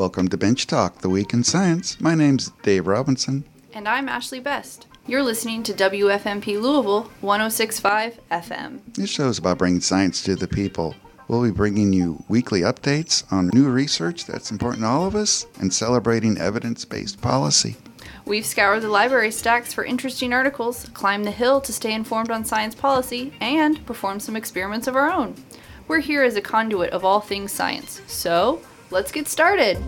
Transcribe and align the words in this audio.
Welcome 0.00 0.28
to 0.28 0.38
Bench 0.38 0.66
Talk, 0.66 1.02
the 1.02 1.10
week 1.10 1.34
in 1.34 1.44
science. 1.44 2.00
My 2.00 2.14
name's 2.14 2.52
Dave 2.62 2.86
Robinson. 2.86 3.44
And 3.74 3.86
I'm 3.86 4.08
Ashley 4.08 4.40
Best. 4.40 4.86
You're 5.06 5.22
listening 5.22 5.62
to 5.64 5.74
WFMP 5.74 6.58
Louisville 6.58 7.10
1065 7.20 8.18
FM. 8.32 8.80
This 8.94 9.10
show 9.10 9.28
is 9.28 9.36
about 9.36 9.58
bringing 9.58 9.82
science 9.82 10.22
to 10.22 10.36
the 10.36 10.48
people. 10.48 10.94
We'll 11.28 11.42
be 11.42 11.50
bringing 11.50 11.92
you 11.92 12.24
weekly 12.28 12.62
updates 12.62 13.30
on 13.30 13.50
new 13.52 13.68
research 13.68 14.24
that's 14.24 14.50
important 14.50 14.84
to 14.84 14.88
all 14.88 15.06
of 15.06 15.14
us 15.14 15.44
and 15.58 15.70
celebrating 15.70 16.38
evidence 16.38 16.86
based 16.86 17.20
policy. 17.20 17.76
We've 18.24 18.46
scoured 18.46 18.80
the 18.80 18.88
library 18.88 19.32
stacks 19.32 19.74
for 19.74 19.84
interesting 19.84 20.32
articles, 20.32 20.88
climbed 20.94 21.26
the 21.26 21.30
hill 21.30 21.60
to 21.60 21.74
stay 21.74 21.92
informed 21.92 22.30
on 22.30 22.46
science 22.46 22.74
policy, 22.74 23.34
and 23.38 23.84
performed 23.84 24.22
some 24.22 24.34
experiments 24.34 24.86
of 24.86 24.96
our 24.96 25.10
own. 25.10 25.34
We're 25.88 25.98
here 25.98 26.22
as 26.22 26.36
a 26.36 26.40
conduit 26.40 26.88
of 26.90 27.04
all 27.04 27.20
things 27.20 27.52
science. 27.52 28.00
So, 28.06 28.62
let's 28.90 29.12
get 29.12 29.28
started. 29.28 29.78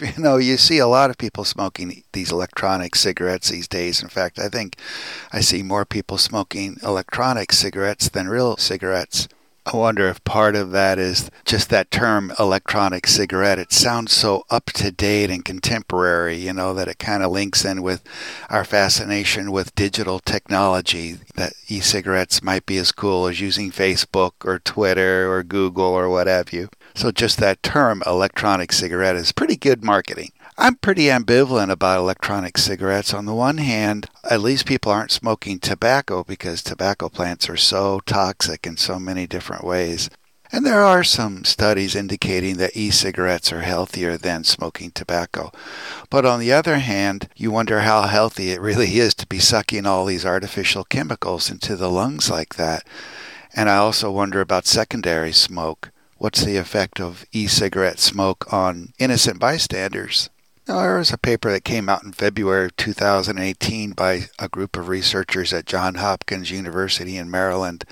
You 0.00 0.22
know, 0.22 0.36
you 0.36 0.58
see 0.58 0.78
a 0.78 0.86
lot 0.86 1.10
of 1.10 1.18
people 1.18 1.42
smoking 1.44 2.04
these 2.12 2.30
electronic 2.30 2.94
cigarettes 2.94 3.48
these 3.48 3.66
days. 3.66 4.00
In 4.00 4.08
fact, 4.08 4.38
I 4.38 4.48
think 4.48 4.76
I 5.32 5.40
see 5.40 5.62
more 5.64 5.84
people 5.84 6.18
smoking 6.18 6.76
electronic 6.84 7.52
cigarettes 7.52 8.08
than 8.08 8.28
real 8.28 8.56
cigarettes. 8.56 9.26
I 9.70 9.76
wonder 9.76 10.08
if 10.08 10.24
part 10.24 10.56
of 10.56 10.70
that 10.70 10.98
is 10.98 11.30
just 11.44 11.68
that 11.68 11.90
term 11.90 12.32
electronic 12.38 13.06
cigarette. 13.06 13.58
It 13.58 13.70
sounds 13.70 14.12
so 14.12 14.46
up 14.48 14.66
to 14.72 14.90
date 14.90 15.28
and 15.28 15.44
contemporary, 15.44 16.36
you 16.36 16.54
know, 16.54 16.72
that 16.72 16.88
it 16.88 16.98
kind 16.98 17.22
of 17.22 17.32
links 17.32 17.66
in 17.66 17.82
with 17.82 18.02
our 18.48 18.64
fascination 18.64 19.52
with 19.52 19.74
digital 19.74 20.20
technology. 20.20 21.18
That 21.34 21.52
e 21.68 21.80
cigarettes 21.80 22.42
might 22.42 22.64
be 22.64 22.78
as 22.78 22.92
cool 22.92 23.26
as 23.26 23.42
using 23.42 23.70
Facebook 23.70 24.32
or 24.42 24.58
Twitter 24.58 25.30
or 25.30 25.42
Google 25.42 25.84
or 25.84 26.08
what 26.08 26.28
have 26.28 26.50
you. 26.50 26.70
So 26.94 27.10
just 27.10 27.36
that 27.38 27.62
term 27.62 28.02
electronic 28.06 28.72
cigarette 28.72 29.16
is 29.16 29.32
pretty 29.32 29.56
good 29.56 29.84
marketing. 29.84 30.32
I'm 30.60 30.74
pretty 30.74 31.04
ambivalent 31.04 31.70
about 31.70 32.00
electronic 32.00 32.58
cigarettes. 32.58 33.14
On 33.14 33.26
the 33.26 33.34
one 33.34 33.58
hand, 33.58 34.08
at 34.28 34.40
least 34.40 34.66
people 34.66 34.90
aren't 34.90 35.12
smoking 35.12 35.60
tobacco 35.60 36.24
because 36.24 36.64
tobacco 36.64 37.08
plants 37.08 37.48
are 37.48 37.56
so 37.56 38.00
toxic 38.06 38.66
in 38.66 38.76
so 38.76 38.98
many 38.98 39.28
different 39.28 39.62
ways. 39.62 40.10
And 40.50 40.66
there 40.66 40.82
are 40.82 41.04
some 41.04 41.44
studies 41.44 41.94
indicating 41.94 42.56
that 42.56 42.76
e 42.76 42.90
cigarettes 42.90 43.52
are 43.52 43.60
healthier 43.60 44.16
than 44.16 44.42
smoking 44.42 44.90
tobacco. 44.90 45.52
But 46.10 46.26
on 46.26 46.40
the 46.40 46.52
other 46.52 46.78
hand, 46.78 47.28
you 47.36 47.52
wonder 47.52 47.82
how 47.82 48.02
healthy 48.08 48.50
it 48.50 48.60
really 48.60 48.98
is 48.98 49.14
to 49.14 49.28
be 49.28 49.38
sucking 49.38 49.86
all 49.86 50.06
these 50.06 50.26
artificial 50.26 50.82
chemicals 50.82 51.52
into 51.52 51.76
the 51.76 51.88
lungs 51.88 52.30
like 52.30 52.56
that. 52.56 52.84
And 53.54 53.70
I 53.70 53.76
also 53.76 54.10
wonder 54.10 54.40
about 54.40 54.66
secondary 54.66 55.30
smoke. 55.30 55.92
What's 56.16 56.44
the 56.44 56.56
effect 56.56 57.00
of 57.00 57.24
e 57.30 57.46
cigarette 57.46 58.00
smoke 58.00 58.52
on 58.52 58.92
innocent 58.98 59.38
bystanders? 59.38 60.30
Now, 60.68 60.82
there 60.82 60.98
was 60.98 61.14
a 61.14 61.16
paper 61.16 61.50
that 61.50 61.64
came 61.64 61.88
out 61.88 62.04
in 62.04 62.12
February 62.12 62.66
of 62.66 62.76
2018 62.76 63.92
by 63.92 64.24
a 64.38 64.50
group 64.50 64.76
of 64.76 64.88
researchers 64.88 65.54
at 65.54 65.64
Johns 65.64 65.98
Hopkins 65.98 66.50
University 66.50 67.16
in 67.16 67.30
Maryland. 67.30 67.86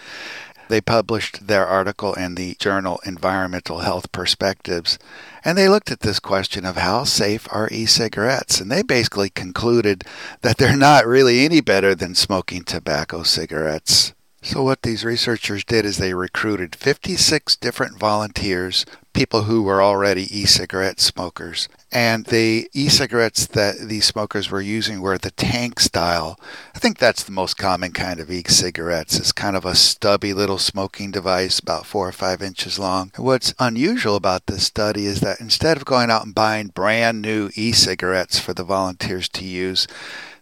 They 0.69 0.83
published 0.83 1.47
their 1.47 1.67
article 1.67 2.13
in 2.13 2.35
the 2.35 2.55
journal 2.59 3.01
Environmental 3.07 3.79
Health 3.79 4.13
Perspectives, 4.13 4.99
and 5.43 5.57
they 5.57 5.71
looked 5.71 5.91
at 5.91 6.01
this 6.01 6.21
question 6.21 6.67
of 6.67 6.77
how 6.77 7.05
safe 7.05 7.49
are 7.51 7.71
e 7.73 7.87
cigarettes. 7.87 8.61
And 8.61 8.71
they 8.71 8.83
basically 8.83 9.31
concluded 9.31 10.05
that 10.43 10.59
they're 10.59 10.77
not 10.77 11.07
really 11.07 11.47
any 11.47 11.63
better 11.63 11.95
than 11.95 12.15
smoking 12.15 12.63
tobacco 12.63 13.23
cigarettes. 13.23 14.13
So, 14.47 14.63
what 14.63 14.83
these 14.83 15.05
researchers 15.05 15.65
did 15.65 15.85
is 15.85 15.99
they 15.99 16.15
recruited 16.15 16.77
56 16.77 17.57
different 17.57 17.99
volunteers, 17.99 18.87
people 19.13 19.43
who 19.43 19.65
were 19.65 19.83
already 19.83 20.23
e 20.31 20.45
cigarette 20.45 21.01
smokers, 21.01 21.69
and 21.91 22.27
the 22.27 22.71
e-cigarettes 22.73 23.45
that 23.45 23.89
these 23.89 24.05
smokers 24.05 24.49
were 24.49 24.61
using 24.61 25.01
were 25.01 25.19
the 25.19 25.33
tank 25.33 25.81
style. 25.81 26.39
I 26.77 26.79
think 26.79 26.99
that's 26.99 27.25
the 27.25 27.33
most 27.33 27.59
common 27.59 27.91
kind 27.91 28.21
of 28.21 28.31
e-cigarettes. 28.31 29.19
It's 29.19 29.33
kind 29.33 29.57
of 29.57 29.65
a 29.65 29.75
stubby 29.75 30.33
little 30.33 30.59
smoking 30.59 31.11
device, 31.11 31.59
about 31.59 31.85
four 31.85 32.09
or 32.09 32.13
five 32.13 32.41
inches 32.41 32.79
long. 32.79 33.11
What's 33.17 33.53
unusual 33.59 34.15
about 34.15 34.47
this 34.47 34.65
study 34.65 35.07
is 35.07 35.19
that 35.23 35.41
instead 35.41 35.77
of 35.77 35.85
going 35.85 36.09
out 36.09 36.25
and 36.25 36.33
buying 36.33 36.69
brand 36.69 37.21
new 37.21 37.51
e-cigarettes 37.57 38.39
for 38.39 38.55
the 38.55 38.63
volunteers 38.63 39.29
to 39.31 39.45
use, 39.45 39.89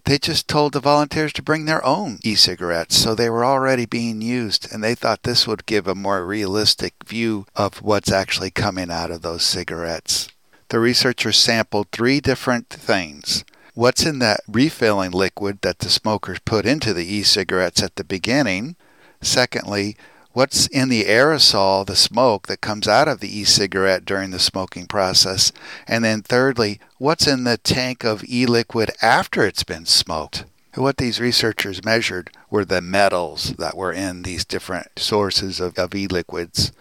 they 0.05 0.19
just 0.19 0.49
told 0.49 0.73
the 0.73 0.81
volunteers 0.81 1.33
to 1.35 1.43
bring 1.43 1.65
their 1.65 1.85
own 1.85 2.19
e 2.23 2.35
cigarettes, 2.35 2.97
so 2.97 3.15
they 3.15 3.31
were 3.31 3.45
already 3.45 3.87
being 3.87 4.21
used, 4.21 4.69
and 4.73 4.83
they 4.83 4.95
thought 4.95 5.23
this 5.23 5.47
would 5.47 5.67
give 5.67 5.87
a 5.87 5.95
more 5.95 6.25
realistic 6.25 6.95
view 7.07 7.47
of 7.57 7.83
what's 7.83 8.13
actually 8.13 8.51
coming 8.51 8.91
out 8.91 9.11
of 9.11 9.23
those 9.23 9.43
cigarettes 9.43 10.29
the 10.75 10.81
researchers 10.81 11.39
sampled 11.39 11.87
three 11.93 12.21
different 12.21 12.69
things. 12.69 13.45
What's 13.75 14.05
in 14.05 14.19
that 14.21 14.41
refilling 14.49 15.13
liquid 15.13 15.61
that 15.63 15.79
the 15.79 15.89
smokers 15.89 16.41
put 16.41 16.67
into 16.67 16.93
the 16.93 17.07
e 17.07 17.23
cigarettes 17.23 17.81
at 17.81 17.95
the 17.95 18.03
beginning? 18.03 18.75
Secondly, 19.21 19.97
what's 20.35 20.67
in 20.67 20.91
the 20.91 21.05
aerosol, 21.05 21.87
the 21.87 21.97
smoke 21.97 22.49
that 22.49 22.61
comes 22.61 22.87
out 22.87 23.09
of 23.09 23.21
the 23.21 23.39
e 23.39 23.45
cigarette 23.45 24.05
during 24.05 24.31
the 24.31 24.39
smoking 24.39 24.87
process? 24.87 25.51
And 25.89 26.05
then 26.05 26.21
thirdly, 26.21 26.79
what's 26.99 27.27
in 27.27 27.45
the 27.45 27.57
tank 27.57 28.05
of 28.05 28.23
e 28.25 28.45
liquid 28.45 28.91
after 29.01 29.47
it's 29.47 29.65
been 29.65 29.87
smoked? 29.87 30.45
What 30.75 30.97
these 30.97 31.21
researchers 31.21 31.85
measured 31.85 32.31
were 32.51 32.65
the 32.65 32.81
metals 32.81 33.55
that 33.59 33.77
were 33.77 33.93
in 33.93 34.23
these 34.23 34.45
different 34.45 34.99
sources 34.99 35.61
of, 35.61 35.79
of 35.79 35.95
e 35.95 36.07
liquids. 36.09 36.73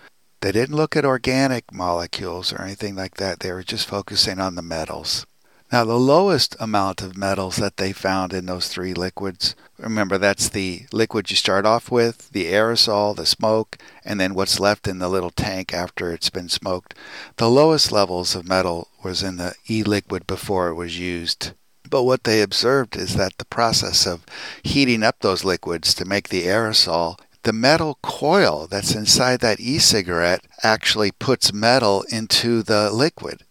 They 0.42 0.52
didn't 0.52 0.76
look 0.76 0.98
at 0.98 1.06
organic 1.06 1.72
molecules 1.72 2.52
or 2.52 2.62
anything 2.64 2.96
like 2.96 3.16
that. 3.16 3.40
They 3.40 3.52
were 3.52 3.64
just 3.64 3.88
focusing 3.88 4.40
on 4.40 4.56
the 4.56 4.62
metals. 4.62 5.26
Now, 5.74 5.86
the 5.86 5.98
lowest 5.98 6.56
amount 6.60 7.02
of 7.02 7.18
metals 7.18 7.56
that 7.56 7.78
they 7.78 7.94
found 7.94 8.32
in 8.32 8.46
those 8.46 8.68
three 8.68 8.94
liquids, 8.94 9.56
remember 9.80 10.20
that's 10.20 10.48
the 10.48 10.84
liquid 10.94 11.32
you 11.32 11.36
start 11.36 11.66
off 11.66 11.90
with, 11.90 12.30
the 12.30 12.46
aerosol, 12.46 13.16
the 13.16 13.26
smoke, 13.26 13.80
and 14.06 14.20
then 14.20 14.36
what's 14.36 14.60
left 14.60 14.88
in 14.88 15.00
the 15.00 15.10
little 15.10 15.32
tank 15.32 15.74
after 15.74 16.12
it's 16.12 16.30
been 16.30 16.48
smoked. 16.48 16.94
The 17.38 17.50
lowest 17.50 17.92
levels 17.92 18.36
of 18.36 18.48
metal 18.48 18.90
was 19.04 19.24
in 19.24 19.38
the 19.38 19.56
e 19.68 19.82
liquid 19.82 20.28
before 20.28 20.68
it 20.68 20.76
was 20.76 21.00
used. 21.00 21.54
But 21.90 22.04
what 22.04 22.24
they 22.24 22.44
observed 22.44 22.96
is 22.96 23.16
that 23.16 23.40
the 23.40 23.46
process 23.46 24.06
of 24.06 24.28
heating 24.62 25.02
up 25.02 25.22
those 25.22 25.44
liquids 25.44 25.96
to 25.96 26.06
make 26.06 26.30
the 26.30 26.44
aerosol 26.44 27.18
the 27.42 27.52
metal 27.52 27.98
coil 28.04 28.68
that's 28.70 28.94
inside 28.94 29.40
that 29.40 29.60
e 29.60 29.80
cigarette 29.80 30.46
actually 30.62 31.12
puts 31.12 31.52
metal 31.52 32.06
into 32.10 32.62
the 32.62 32.92
liquid. 32.92 33.44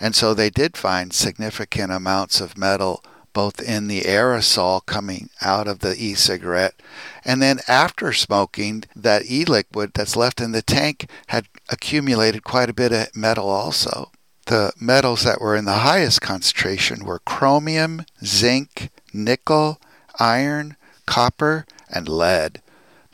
And 0.00 0.14
so 0.14 0.34
they 0.34 0.50
did 0.50 0.76
find 0.76 1.12
significant 1.12 1.92
amounts 1.92 2.40
of 2.40 2.56
metal 2.56 3.02
both 3.38 3.60
in 3.60 3.86
the 3.86 4.00
aerosol 4.00 4.84
coming 4.84 5.30
out 5.40 5.68
of 5.68 5.78
the 5.78 5.94
e 5.96 6.14
cigarette, 6.14 6.74
and 7.24 7.40
then 7.40 7.60
after 7.68 8.12
smoking, 8.12 8.82
that 8.96 9.30
e 9.30 9.44
liquid 9.44 9.92
that's 9.94 10.16
left 10.16 10.40
in 10.40 10.50
the 10.50 10.60
tank 10.60 11.08
had 11.28 11.46
accumulated 11.68 12.42
quite 12.42 12.68
a 12.68 12.74
bit 12.74 12.90
of 12.90 13.14
metal 13.14 13.48
also. 13.48 14.10
The 14.46 14.72
metals 14.80 15.22
that 15.22 15.40
were 15.40 15.54
in 15.54 15.66
the 15.66 15.84
highest 15.86 16.20
concentration 16.20 17.04
were 17.04 17.20
chromium, 17.20 18.04
zinc, 18.24 18.90
nickel, 19.12 19.80
iron, 20.18 20.76
copper, 21.06 21.64
and 21.88 22.08
lead. 22.08 22.60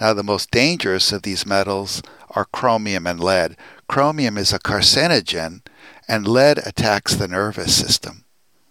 Now, 0.00 0.14
the 0.14 0.22
most 0.22 0.50
dangerous 0.50 1.12
of 1.12 1.20
these 1.20 1.44
metals 1.44 2.02
are 2.30 2.46
chromium 2.46 3.06
and 3.06 3.20
lead. 3.20 3.56
Chromium 3.88 4.38
is 4.38 4.52
a 4.52 4.58
carcinogen, 4.58 5.60
and 6.09 6.26
lead 6.26 6.59
attacks 6.59 7.15
the 7.15 7.28
nervous 7.28 7.75
system. 7.75 8.25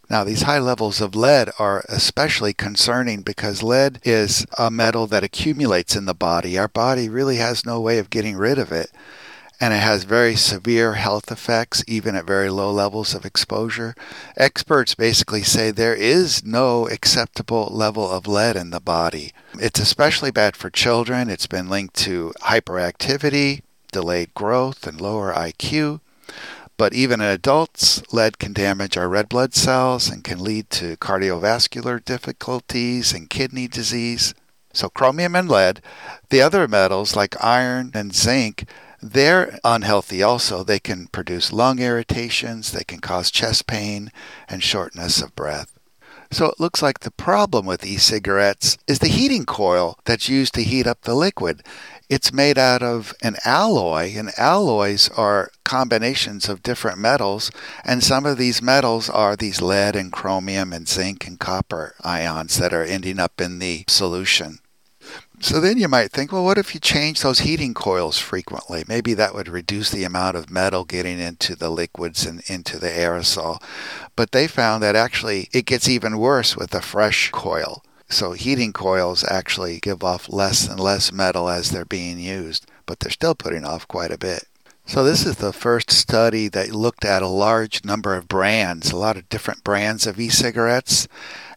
Now, 0.09 0.23
these 0.23 0.43
high 0.43 0.59
levels 0.59 1.01
of 1.01 1.15
lead 1.15 1.49
are 1.57 1.83
especially 1.89 2.53
concerning 2.53 3.21
because 3.21 3.63
lead 3.63 3.99
is 4.03 4.45
a 4.57 4.69
metal 4.69 5.07
that 5.07 5.23
accumulates 5.23 5.95
in 5.95 6.05
the 6.05 6.13
body. 6.13 6.57
Our 6.57 6.67
body 6.67 7.09
really 7.09 7.37
has 7.37 7.65
no 7.65 7.79
way 7.79 7.97
of 7.97 8.09
getting 8.09 8.35
rid 8.35 8.59
of 8.59 8.71
it 8.71 8.91
and 9.63 9.73
it 9.73 9.77
has 9.77 10.03
very 10.03 10.35
severe 10.35 10.95
health 10.95 11.31
effects 11.31 11.85
even 11.87 12.15
at 12.15 12.25
very 12.25 12.49
low 12.49 12.69
levels 12.69 13.15
of 13.15 13.25
exposure. 13.25 13.95
Experts 14.35 14.93
basically 14.93 15.41
say 15.41 15.71
there 15.71 15.95
is 15.95 16.43
no 16.43 16.85
acceptable 16.89 17.69
level 17.71 18.11
of 18.11 18.27
lead 18.27 18.57
in 18.57 18.71
the 18.71 18.81
body. 18.81 19.31
It's 19.53 19.79
especially 19.79 20.31
bad 20.31 20.57
for 20.57 20.69
children. 20.69 21.29
It's 21.29 21.47
been 21.47 21.69
linked 21.69 21.95
to 21.97 22.33
hyperactivity, 22.41 23.61
delayed 23.93 24.33
growth, 24.33 24.85
and 24.85 24.99
lower 24.99 25.33
IQ. 25.33 26.01
But 26.77 26.93
even 26.93 27.21
in 27.21 27.27
adults, 27.27 28.01
lead 28.11 28.39
can 28.39 28.53
damage 28.53 28.97
our 28.97 29.07
red 29.07 29.29
blood 29.29 29.53
cells 29.53 30.09
and 30.09 30.23
can 30.23 30.39
lead 30.39 30.69
to 30.71 30.97
cardiovascular 30.97 32.03
difficulties 32.03 33.13
and 33.13 33.29
kidney 33.29 33.67
disease. 33.67 34.33
So, 34.73 34.89
chromium 34.89 35.35
and 35.35 35.49
lead. 35.49 35.81
The 36.29 36.41
other 36.41 36.67
metals 36.67 37.15
like 37.15 37.41
iron 37.43 37.91
and 37.93 38.13
zinc 38.13 38.65
they're 39.03 39.59
unhealthy 39.65 40.23
also. 40.23 40.63
They 40.63 40.79
can 40.79 41.07
produce 41.07 41.51
lung 41.51 41.79
irritations, 41.79 42.71
they 42.71 42.85
can 42.85 42.99
cause 42.99 43.29
chest 43.29 43.67
pain 43.67 44.11
and 44.47 44.63
shortness 44.63 45.21
of 45.21 45.35
breath. 45.35 45.77
So 46.31 46.45
it 46.45 46.59
looks 46.59 46.81
like 46.81 47.01
the 47.01 47.11
problem 47.11 47.65
with 47.65 47.85
e 47.85 47.97
cigarettes 47.97 48.77
is 48.87 48.99
the 48.99 49.09
heating 49.09 49.45
coil 49.45 49.99
that's 50.05 50.29
used 50.29 50.53
to 50.55 50.63
heat 50.63 50.87
up 50.87 51.01
the 51.01 51.13
liquid. 51.13 51.63
It's 52.09 52.33
made 52.33 52.57
out 52.57 52.83
of 52.83 53.13
an 53.21 53.37
alloy, 53.45 54.13
and 54.15 54.31
alloys 54.37 55.09
are 55.09 55.51
combinations 55.63 56.49
of 56.49 56.63
different 56.63 56.97
metals, 56.97 57.51
and 57.83 58.03
some 58.03 58.25
of 58.25 58.37
these 58.37 58.61
metals 58.61 59.09
are 59.09 59.35
these 59.35 59.61
lead 59.61 59.95
and 59.95 60.11
chromium 60.11 60.73
and 60.73 60.87
zinc 60.87 61.25
and 61.25 61.39
copper 61.39 61.95
ions 62.03 62.57
that 62.57 62.73
are 62.73 62.83
ending 62.83 63.19
up 63.19 63.39
in 63.39 63.59
the 63.59 63.85
solution. 63.87 64.59
So 65.39 65.59
then 65.59 65.77
you 65.77 65.89
might 65.89 66.11
think, 66.11 66.31
well, 66.31 66.45
what 66.45 66.57
if 66.57 66.73
you 66.73 66.79
change 66.79 67.21
those 67.21 67.39
heating 67.39 67.73
coils 67.73 68.17
frequently? 68.17 68.85
Maybe 68.87 69.13
that 69.13 69.33
would 69.33 69.49
reduce 69.49 69.89
the 69.89 70.05
amount 70.05 70.37
of 70.37 70.49
metal 70.49 70.85
getting 70.85 71.19
into 71.19 71.53
the 71.53 71.69
liquids 71.69 72.25
and 72.25 72.41
into 72.47 72.79
the 72.79 72.87
aerosol. 72.87 73.61
But 74.15 74.31
they 74.31 74.47
found 74.47 74.81
that 74.83 74.95
actually 74.95 75.49
it 75.51 75.65
gets 75.65 75.89
even 75.89 76.17
worse 76.17 76.55
with 76.55 76.73
a 76.73 76.81
fresh 76.81 77.29
coil. 77.31 77.83
So 78.13 78.33
heating 78.33 78.73
coils 78.73 79.25
actually 79.27 79.79
give 79.79 80.03
off 80.03 80.31
less 80.31 80.67
and 80.67 80.79
less 80.79 81.11
metal 81.11 81.49
as 81.49 81.71
they're 81.71 81.83
being 81.83 82.19
used, 82.19 82.67
but 82.85 82.99
they're 82.99 83.09
still 83.09 83.33
putting 83.33 83.65
off 83.65 83.87
quite 83.87 84.11
a 84.11 84.19
bit. 84.19 84.47
So, 84.85 85.03
this 85.03 85.25
is 85.25 85.37
the 85.37 85.51
first 85.51 85.89
study 85.89 86.47
that 86.49 86.75
looked 86.75 87.05
at 87.05 87.23
a 87.23 87.27
large 87.27 87.83
number 87.83 88.13
of 88.15 88.27
brands, 88.27 88.91
a 88.91 88.97
lot 88.97 89.17
of 89.17 89.29
different 89.29 89.63
brands 89.63 90.05
of 90.05 90.19
e 90.19 90.29
cigarettes, 90.29 91.07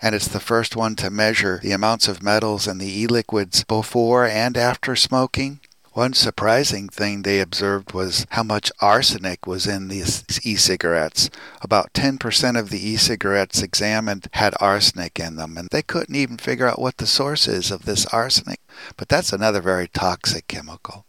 and 0.01 0.15
it's 0.15 0.29
the 0.29 0.41
first 0.41 0.77
one 0.77 0.97
to 0.97 1.11
measure 1.11 1.61
the 1.63 1.73
amounts 1.73 2.09
of 2.09 2.23
metals 2.23 2.67
in 2.67 2.79
the 2.79 3.03
e 3.03 3.07
liquids 3.07 3.63
before 3.65 4.27
and 4.27 4.57
after 4.57 4.97
smoking. 4.97 5.61
One 5.97 6.13
surprising 6.13 6.91
thing 6.91 7.23
they 7.23 7.41
observed 7.41 7.95
was 7.95 8.27
how 8.33 8.43
much 8.43 8.71
arsenic 8.83 9.47
was 9.47 9.67
in 9.67 9.89
these 9.89 10.25
e 10.45 10.55
cigarettes. 10.55 11.31
About 11.63 11.95
10% 11.95 12.59
of 12.59 12.69
the 12.69 12.87
e 12.87 12.99
cigarettes 12.99 13.63
examined 13.63 14.29
had 14.33 14.53
arsenic 14.61 15.19
in 15.19 15.37
them, 15.37 15.57
and 15.57 15.71
they 15.73 15.81
couldn't 15.81 16.15
even 16.15 16.37
figure 16.37 16.69
out 16.69 16.83
what 16.83 16.99
the 16.99 17.07
source 17.07 17.49
is 17.49 17.71
of 17.71 17.87
this 17.87 18.05
arsenic. 18.13 18.61
But 18.99 19.09
that's 19.09 19.33
another 19.33 19.63
very 19.63 19.89
toxic 19.89 20.49
chemical. 20.49 21.07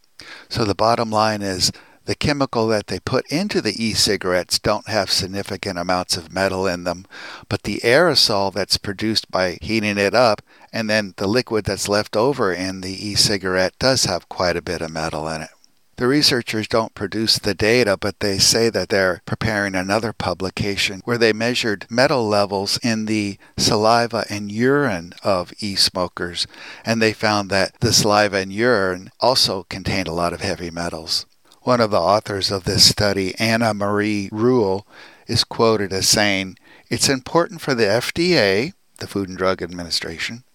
So 0.47 0.63
the 0.63 0.73
bottom 0.73 1.11
line 1.11 1.41
is 1.41 1.73
the 2.07 2.15
chemical 2.15 2.67
that 2.69 2.87
they 2.87 3.01
put 3.01 3.29
into 3.29 3.61
the 3.61 3.83
e-cigarettes 3.83 4.59
don't 4.59 4.87
have 4.87 5.11
significant 5.11 5.77
amounts 5.77 6.15
of 6.15 6.31
metal 6.31 6.65
in 6.65 6.85
them, 6.85 7.05
but 7.49 7.63
the 7.63 7.81
aerosol 7.83 8.51
that's 8.51 8.77
produced 8.77 9.29
by 9.29 9.57
heating 9.61 9.97
it 9.97 10.15
up 10.15 10.41
and 10.71 10.89
then 10.89 11.13
the 11.17 11.27
liquid 11.27 11.65
that's 11.65 11.89
left 11.89 12.15
over 12.15 12.53
in 12.53 12.79
the 12.79 13.07
e-cigarette 13.09 13.73
does 13.77 14.05
have 14.05 14.29
quite 14.29 14.55
a 14.55 14.61
bit 14.61 14.81
of 14.81 14.89
metal 14.89 15.27
in 15.27 15.41
it. 15.41 15.49
The 15.97 16.07
researchers 16.07 16.69
don't 16.69 16.95
produce 16.95 17.39
the 17.39 17.53
data, 17.53 17.97
but 17.97 18.21
they 18.21 18.37
say 18.37 18.69
that 18.69 18.87
they're 18.87 19.21
preparing 19.25 19.75
another 19.75 20.13
publication 20.13 21.01
where 21.03 21.17
they 21.17 21.33
measured 21.33 21.87
metal 21.89 22.25
levels 22.25 22.79
in 22.83 23.05
the 23.05 23.37
saliva 23.57 24.23
and 24.29 24.49
urine 24.49 25.13
of 25.23 25.51
e 25.59 25.75
smokers, 25.75 26.47
and 26.85 27.01
they 27.01 27.11
found 27.11 27.49
that 27.49 27.77
the 27.81 27.91
saliva 27.91 28.37
and 28.37 28.53
urine 28.53 29.09
also 29.19 29.63
contained 29.63 30.07
a 30.07 30.13
lot 30.13 30.31
of 30.31 30.39
heavy 30.39 30.71
metals. 30.71 31.25
One 31.67 31.81
of 31.81 31.91
the 31.91 31.99
authors 31.99 32.49
of 32.49 32.63
this 32.63 32.87
study, 32.89 33.35
Anna 33.37 33.73
Marie 33.73 34.29
Rule, 34.31 34.87
is 35.27 35.43
quoted 35.43 35.91
as 35.91 36.07
saying, 36.07 36.57
It's 36.89 37.09
important 37.09 37.59
for 37.59 37.75
the 37.75 37.83
FDA, 37.83 38.71
the 38.99 39.07
Food 39.07 39.27
and 39.27 39.37
Drug 39.37 39.61
Administration, 39.61 40.45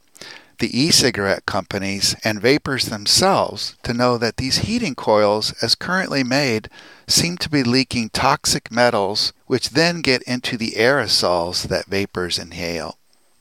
the 0.58 0.74
e 0.74 0.90
cigarette 0.90 1.44
companies, 1.44 2.16
and 2.24 2.40
vapers 2.40 2.86
themselves 2.86 3.76
to 3.82 3.92
know 3.92 4.16
that 4.16 4.38
these 4.38 4.60
heating 4.60 4.94
coils, 4.94 5.52
as 5.60 5.74
currently 5.74 6.24
made, 6.24 6.70
seem 7.06 7.36
to 7.36 7.50
be 7.50 7.62
leaking 7.62 8.08
toxic 8.08 8.72
metals, 8.72 9.34
which 9.44 9.68
then 9.68 10.00
get 10.00 10.22
into 10.22 10.56
the 10.56 10.70
aerosols 10.78 11.68
that 11.68 11.84
vapers 11.84 12.38
inhale. 12.38 12.96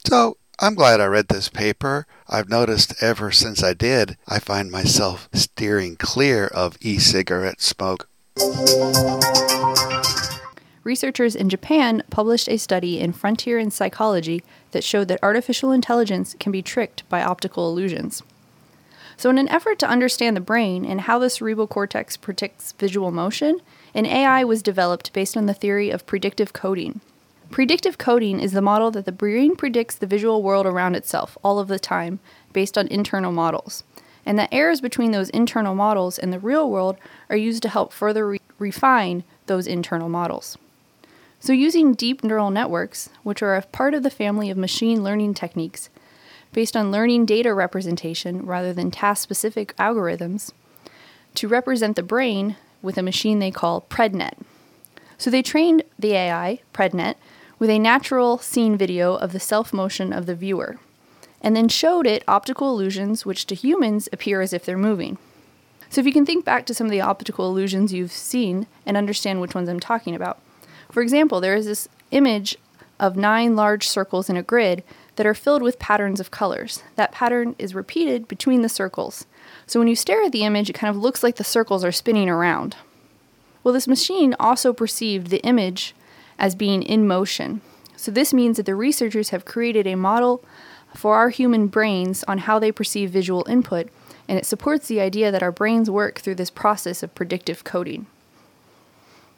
So, 0.06 0.36
I'm 0.60 0.76
glad 0.76 1.02
I 1.02 1.06
read 1.06 1.28
this 1.28 1.50
paper. 1.50 2.06
I've 2.30 2.50
noticed 2.50 3.02
ever 3.02 3.32
since 3.32 3.64
I 3.64 3.74
did, 3.74 4.18
I 4.28 4.40
find 4.40 4.70
myself 4.70 5.28
steering 5.34 5.96
clear 5.96 6.48
of 6.48 6.78
e 6.82 7.00
cigarette 7.00 7.62
smoke. 7.62 8.08
Researchers 10.84 11.36
in 11.36 11.50
Japan 11.50 12.04
published 12.10 12.50
a 12.50 12.58
study 12.58 13.00
in 13.00 13.14
Frontier 13.14 13.60
in 13.60 13.70
Psychology 13.70 14.44
that 14.72 14.84
showed 14.84 15.08
that 15.10 15.20
artificial 15.22 15.72
intelligence 15.72 16.36
can 16.40 16.52
be 16.52 16.62
tricked 16.62 17.08
by 17.08 17.24
optical 17.24 17.70
illusions. 17.70 18.24
So, 19.16 19.30
in 19.30 19.38
an 19.38 19.50
effort 19.50 19.78
to 19.80 19.88
understand 19.88 20.36
the 20.36 20.42
brain 20.42 20.84
and 20.84 21.02
how 21.02 21.20
the 21.20 21.30
cerebral 21.30 21.68
cortex 21.68 22.18
predicts 22.18 22.72
visual 22.72 23.12
motion, 23.12 23.60
an 23.94 24.08
AI 24.08 24.44
was 24.44 24.64
developed 24.64 25.14
based 25.14 25.38
on 25.38 25.46
the 25.46 25.54
theory 25.54 25.92
of 25.92 26.08
predictive 26.08 26.54
coding. 26.54 27.02
Predictive 27.52 27.98
coding 27.98 28.40
is 28.40 28.54
the 28.54 28.62
model 28.62 28.92
that 28.92 29.04
the 29.04 29.12
brain 29.12 29.58
predicts 29.58 29.96
the 29.96 30.08
visual 30.08 30.42
world 30.42 30.66
around 30.66 30.96
itself 30.96 31.38
all 31.44 31.60
of 31.60 31.68
the 31.68 31.78
time 31.78 32.22
based 32.54 32.78
on 32.78 32.88
internal 32.88 33.34
models. 33.34 33.84
And 34.26 34.40
that 34.40 34.48
errors 34.54 34.80
between 34.80 35.12
those 35.12 35.30
internal 35.32 35.76
models 35.76 36.18
and 36.18 36.32
the 36.32 36.40
real 36.40 36.70
world 36.70 36.96
are 37.30 37.36
used 37.36 37.62
to 37.64 37.70
help 37.70 37.92
further 37.92 38.26
re- 38.26 38.40
refine 38.58 39.26
those 39.48 39.68
internal 39.68 40.08
models. 40.08 40.58
So, 41.42 41.52
using 41.52 41.94
deep 41.94 42.24
neural 42.24 42.52
networks, 42.52 43.10
which 43.24 43.42
are 43.42 43.56
a 43.56 43.64
part 43.64 43.96
of 43.96 44.04
the 44.04 44.10
family 44.10 44.50
of 44.50 44.58
machine 44.58 45.04
learning 45.04 45.34
techniques, 45.34 45.90
based 46.54 46.78
on 46.78 46.92
learning 46.92 47.26
data 47.26 47.54
representation 47.54 48.46
rather 48.46 48.72
than 48.72 48.92
task 48.92 49.24
specific 49.24 49.76
algorithms, 49.76 50.54
to 51.36 51.50
represent 51.50 51.98
the 51.98 52.04
brain 52.04 52.56
with 52.82 52.98
a 52.98 53.04
machine 53.04 53.40
they 53.40 53.52
call 53.52 53.82
PredNet. 53.90 54.36
So, 55.18 55.30
they 55.30 55.42
trained 55.42 55.84
the 56.00 56.14
AI, 56.14 56.62
PredNet, 56.74 57.16
with 57.62 57.70
a 57.70 57.78
natural 57.78 58.40
scene 58.40 58.76
video 58.76 59.14
of 59.14 59.34
the 59.34 59.40
self 59.40 59.72
motion 59.72 60.12
of 60.12 60.26
the 60.26 60.34
viewer, 60.34 60.80
and 61.44 61.56
then 61.56 61.70
showed 61.70 62.08
it 62.08 62.24
optical 62.28 62.70
illusions 62.70 63.24
which 63.24 63.46
to 63.46 63.54
humans 63.54 64.10
appear 64.12 64.42
as 64.42 64.52
if 64.52 64.66
they're 64.66 64.80
moving. 64.80 65.20
So, 65.88 66.02
if 66.02 66.08
you 66.08 66.12
can 66.12 66.26
think 66.26 66.44
back 66.44 66.66
to 66.66 66.74
some 66.74 66.88
of 66.88 66.92
the 66.92 67.02
optical 67.02 67.48
illusions 67.48 67.94
you've 67.94 68.12
seen 68.12 68.66
and 68.84 68.98
understand 68.98 69.42
which 69.42 69.54
ones 69.54 69.70
I'm 69.70 69.80
talking 69.80 70.16
about. 70.16 70.40
For 70.92 71.04
example, 71.04 71.40
there 71.40 71.54
is 71.54 71.68
this 71.68 71.88
image 72.10 72.58
of 73.00 73.16
nine 73.16 73.56
large 73.56 73.88
circles 73.88 74.28
in 74.28 74.38
a 74.38 74.42
grid 74.42 74.84
that 75.16 75.28
are 75.28 75.36
filled 75.36 75.62
with 75.62 75.78
patterns 75.78 76.20
of 76.20 76.32
colors. 76.32 76.82
That 76.96 77.12
pattern 77.12 77.56
is 77.60 77.76
repeated 77.76 78.28
between 78.28 78.64
the 78.64 78.70
circles. 78.70 79.28
So 79.68 79.80
when 79.80 79.88
you 79.88 79.96
stare 79.96 80.24
at 80.24 80.32
the 80.32 80.46
image, 80.46 80.72
it 80.72 80.74
kind 80.74 80.90
of 80.90 81.00
looks 81.00 81.22
like 81.22 81.36
the 81.36 81.44
circles 81.44 81.86
are 81.86 81.92
spinning 81.92 82.28
around. 82.28 82.76
Well, 83.64 83.74
this 83.76 83.88
machine 83.88 84.36
also 84.40 84.74
perceived 84.74 85.28
the 85.28 85.44
image 85.44 85.94
as 86.42 86.56
being 86.56 86.82
in 86.82 87.08
motion. 87.08 87.62
So, 87.96 88.12
this 88.12 88.34
means 88.34 88.58
that 88.58 88.66
the 88.66 88.76
researchers 88.76 89.30
have 89.30 89.46
created 89.46 89.86
a 89.86 89.96
model 89.96 90.44
for 90.96 91.16
our 91.16 91.30
human 91.30 91.68
brains 91.68 92.24
on 92.28 92.40
how 92.40 92.60
they 92.60 92.72
perceive 92.72 93.12
visual 93.12 93.46
input, 93.48 93.88
and 94.28 94.38
it 94.38 94.46
supports 94.46 94.88
the 94.88 95.00
idea 95.00 95.32
that 95.32 95.44
our 95.44 95.52
brains 95.52 95.90
work 95.90 96.20
through 96.20 96.36
this 96.36 96.50
process 96.50 97.04
of 97.04 97.16
predictive 97.16 97.64
coding. 97.64 98.08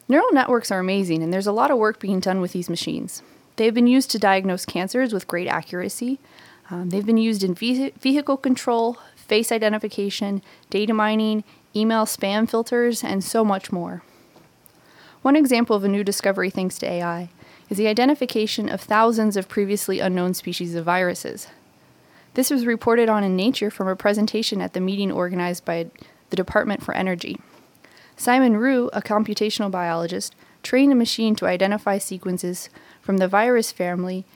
Neural 0.08 0.32
networks 0.32 0.70
are 0.70 0.80
amazing, 0.80 1.22
and 1.22 1.32
there's 1.32 1.46
a 1.46 1.52
lot 1.52 1.70
of 1.70 1.78
work 1.78 2.00
being 2.00 2.20
done 2.20 2.40
with 2.40 2.52
these 2.52 2.70
machines. 2.70 3.22
They've 3.56 3.74
been 3.74 3.86
used 3.86 4.10
to 4.12 4.18
diagnose 4.18 4.64
cancers 4.64 5.12
with 5.12 5.28
great 5.28 5.46
accuracy. 5.46 6.18
Um, 6.70 6.88
they've 6.88 7.06
been 7.06 7.18
used 7.18 7.44
in 7.44 7.54
ve- 7.54 7.92
vehicle 8.00 8.38
control, 8.38 8.98
face 9.14 9.52
identification, 9.52 10.42
data 10.70 10.94
mining, 10.94 11.44
email 11.76 12.06
spam 12.06 12.48
filters, 12.48 13.04
and 13.04 13.22
so 13.22 13.44
much 13.44 13.70
more. 13.70 14.02
One 15.24 15.36
example 15.36 15.74
of 15.74 15.84
a 15.84 15.88
new 15.88 16.04
discovery 16.04 16.50
thanks 16.50 16.76
to 16.76 16.86
AI 16.86 17.30
is 17.70 17.78
the 17.78 17.86
identification 17.86 18.68
of 18.68 18.82
thousands 18.82 19.38
of 19.38 19.48
previously 19.48 19.98
unknown 19.98 20.34
species 20.34 20.74
of 20.74 20.84
viruses. 20.84 21.46
This 22.34 22.50
was 22.50 22.66
reported 22.66 23.08
on 23.08 23.24
in 23.24 23.34
Nature 23.34 23.70
from 23.70 23.88
a 23.88 23.96
presentation 23.96 24.60
at 24.60 24.74
the 24.74 24.82
meeting 24.82 25.10
organized 25.10 25.64
by 25.64 25.86
the 26.28 26.36
Department 26.36 26.82
for 26.82 26.92
Energy. 26.92 27.40
Simon 28.18 28.58
Roux, 28.58 28.90
a 28.92 29.00
computational 29.00 29.70
biologist, 29.70 30.34
trained 30.62 30.92
a 30.92 30.94
machine 30.94 31.34
to 31.36 31.46
identify 31.46 31.96
sequences 31.96 32.68
from 33.00 33.16
the 33.16 33.26
virus 33.26 33.72
family 33.72 34.26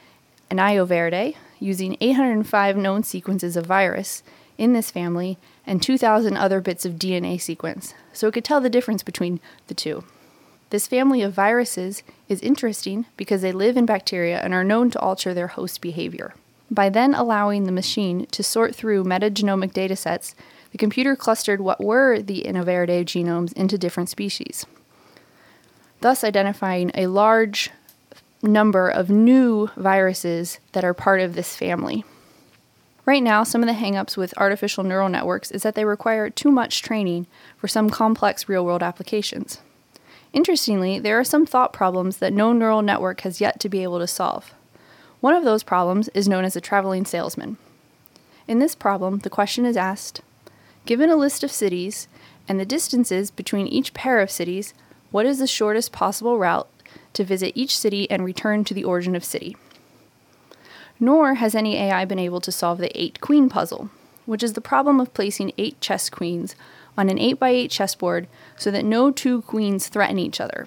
Inoviridae 0.51 1.37
using 1.61 1.99
805 2.01 2.79
known 2.79 3.03
sequences 3.03 3.59
of 3.59 3.67
virus 3.67 4.23
in 4.57 4.73
this 4.73 4.91
family 4.91 5.37
and 5.67 5.83
2,000 5.83 6.39
other 6.39 6.63
bits 6.63 6.87
of 6.87 6.95
DNA 6.95 7.39
sequence, 7.39 7.93
so 8.15 8.29
it 8.29 8.33
could 8.33 8.45
tell 8.45 8.63
the 8.63 8.71
difference 8.71 9.03
between 9.03 9.39
the 9.67 9.75
two. 9.75 10.03
This 10.71 10.87
family 10.87 11.23
of 11.23 11.33
viruses 11.33 12.03
is 12.29 12.41
interesting 12.43 13.07
because 13.17 13.41
they 13.41 13.53
live 13.53 13.77
in 13.77 13.87
bacteria 13.87 14.39
and 14.41 14.53
are 14.53 14.65
known 14.65 14.91
to 14.91 15.01
alter 15.01 15.33
their 15.33 15.47
host 15.49 15.81
behavior. 15.81 16.35
By 16.71 16.91
then 16.91 17.15
allowing 17.15 17.65
the 17.65 17.73
machine 17.73 18.27
to 18.27 18.43
sort 18.43 18.75
through 18.75 19.05
metagenomic 19.05 19.73
datasets, 19.73 20.35
the 20.71 20.79
computer 20.79 21.17
clustered 21.17 21.63
what 21.63 21.83
were 21.83 22.21
the 22.21 22.43
Inoviridae 22.43 23.05
genomes 23.05 23.55
into 23.55 23.79
different 23.79 24.11
species, 24.11 24.67
thus 26.03 26.23
identifying 26.23 26.91
a 26.95 27.07
large 27.07 27.71
number 28.43 28.91
of 28.91 29.09
new 29.09 29.71
viruses 29.77 30.61
that 30.73 30.85
are 30.85 30.93
part 30.93 31.21
of 31.21 31.35
this 31.35 31.57
family. 31.57 32.05
Right 33.07 33.23
now, 33.23 33.43
some 33.43 33.63
of 33.63 33.67
the 33.67 33.73
hangups 33.73 34.19
with 34.19 34.37
artificial 34.37 34.85
neural 34.85 35.09
networks 35.09 35.51
is 35.51 35.63
that 35.63 35.75
they 35.75 35.87
require 35.87 36.29
too 36.29 36.51
much 36.51 36.83
training 36.83 37.27
for 37.57 37.67
some 37.67 37.89
complex 37.89 38.51
real 38.51 38.67
world 38.67 38.83
applications. 38.83 39.63
Interestingly, 40.39 41.01
there 41.01 41.19
are 41.19 41.25
some 41.25 41.45
thought 41.47 41.73
problems 41.73 42.19
that 42.19 42.33
no 42.33 42.53
neural 42.53 42.81
network 42.81 43.23
has 43.23 43.41
yet 43.41 43.59
to 43.59 43.69
be 43.69 43.83
able 43.83 43.99
to 43.99 44.07
solve. 44.07 44.55
One 45.19 45.35
of 45.35 45.43
those 45.43 45.65
problems 45.65 46.07
is 46.11 46.29
known 46.29 46.45
as 46.45 46.55
a 46.55 46.61
traveling 46.61 47.05
salesman. 47.05 47.57
In 48.47 48.61
this 48.61 48.77
problem, 48.77 49.19
the 49.19 49.31
question 49.31 49.67
is 49.67 49.77
asked 49.77 50.21
Given 50.87 51.11
a 51.11 51.17
list 51.17 51.43
of 51.43 51.51
cities 51.51 52.07
and 52.47 52.61
the 52.61 52.65
distances 52.65 53.33
between 53.33 53.67
each 53.67 53.95
pair 53.95 54.21
of 54.21 54.31
cities, 54.31 54.75
what 55.11 55.27
is 55.27 55.41
the 55.41 55.49
shortest 55.49 55.91
possible 55.91 56.39
route 56.39 56.69
to 57.15 57.25
visit 57.25 57.51
each 57.57 57.77
city 57.77 58.09
and 58.09 58.25
return 58.25 58.63
to 58.63 58.75
the 58.75 58.85
origin 58.85 59.17
of 59.17 59.25
city? 59.25 59.57
Nor 61.01 61.35
has 61.35 61.57
any 61.57 61.79
AI 61.79 62.05
been 62.05 62.21
able 62.21 62.41
to 62.43 62.53
solve 62.53 62.79
the 62.79 62.97
eight 62.97 63.21
queen 63.21 63.49
puzzle, 63.49 63.91
which 64.25 64.45
is 64.45 64.53
the 64.53 64.61
problem 64.61 65.01
of 65.01 65.13
placing 65.15 65.51
eight 65.59 65.81
chess 65.81 66.09
queens 66.09 66.55
on 66.99 67.09
an 67.09 67.17
8x8 67.17 67.71
chessboard 67.71 68.27
so 68.59 68.71
that 68.71 68.85
no 68.85 69.11
two 69.11 69.41
queens 69.43 69.89
threaten 69.89 70.19
each 70.19 70.41
other. 70.41 70.67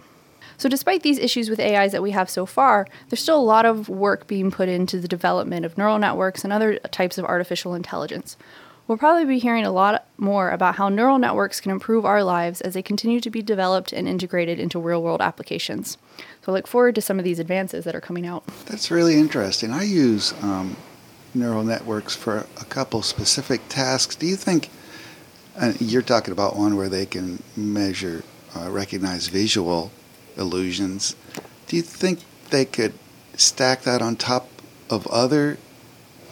So, 0.57 0.69
despite 0.69 1.03
these 1.03 1.17
issues 1.17 1.49
with 1.49 1.59
AIs 1.59 1.91
that 1.91 2.03
we 2.03 2.11
have 2.11 2.29
so 2.29 2.45
far, 2.45 2.87
there's 3.09 3.21
still 3.21 3.39
a 3.39 3.41
lot 3.41 3.65
of 3.65 3.89
work 3.89 4.27
being 4.27 4.51
put 4.51 4.69
into 4.69 4.99
the 4.99 5.07
development 5.07 5.65
of 5.65 5.77
neural 5.77 5.99
networks 5.99 6.43
and 6.43 6.53
other 6.53 6.77
types 6.91 7.17
of 7.17 7.25
artificial 7.25 7.73
intelligence. 7.73 8.37
We'll 8.87 8.97
probably 8.97 9.25
be 9.25 9.39
hearing 9.39 9.65
a 9.65 9.71
lot 9.71 10.05
more 10.17 10.51
about 10.51 10.75
how 10.75 10.89
neural 10.89 11.17
networks 11.17 11.61
can 11.61 11.71
improve 11.71 12.05
our 12.05 12.23
lives 12.23 12.61
as 12.61 12.73
they 12.73 12.81
continue 12.81 13.19
to 13.21 13.29
be 13.29 13.41
developed 13.41 13.91
and 13.93 14.07
integrated 14.07 14.59
into 14.59 14.79
real 14.79 15.01
world 15.01 15.21
applications. 15.21 15.97
So 16.41 16.51
I 16.51 16.55
look 16.55 16.67
forward 16.67 16.95
to 16.95 17.01
some 17.01 17.17
of 17.17 17.25
these 17.25 17.39
advances 17.39 17.85
that 17.85 17.95
are 17.95 18.01
coming 18.01 18.25
out. 18.27 18.45
That's 18.65 18.91
really 18.91 19.15
interesting. 19.15 19.71
I 19.71 19.83
use 19.83 20.33
um, 20.43 20.75
neural 21.33 21.63
networks 21.63 22.15
for 22.15 22.45
a 22.59 22.65
couple 22.65 23.01
specific 23.01 23.61
tasks. 23.69 24.15
Do 24.15 24.27
you 24.27 24.35
think 24.35 24.69
you're 25.79 26.01
talking 26.01 26.31
about 26.31 26.55
one 26.55 26.75
where 26.75 26.89
they 26.89 27.05
can 27.05 27.41
measure, 27.55 28.23
uh, 28.55 28.69
recognize 28.69 29.27
visual 29.27 29.91
illusions? 30.37 31.15
Do 31.67 31.75
you 31.75 31.81
think 31.81 32.19
they 32.49 32.65
could 32.65 32.93
stack 33.35 33.83
that 33.83 34.01
on 34.01 34.15
top 34.15 34.49
of 34.89 35.07
other 35.07 35.57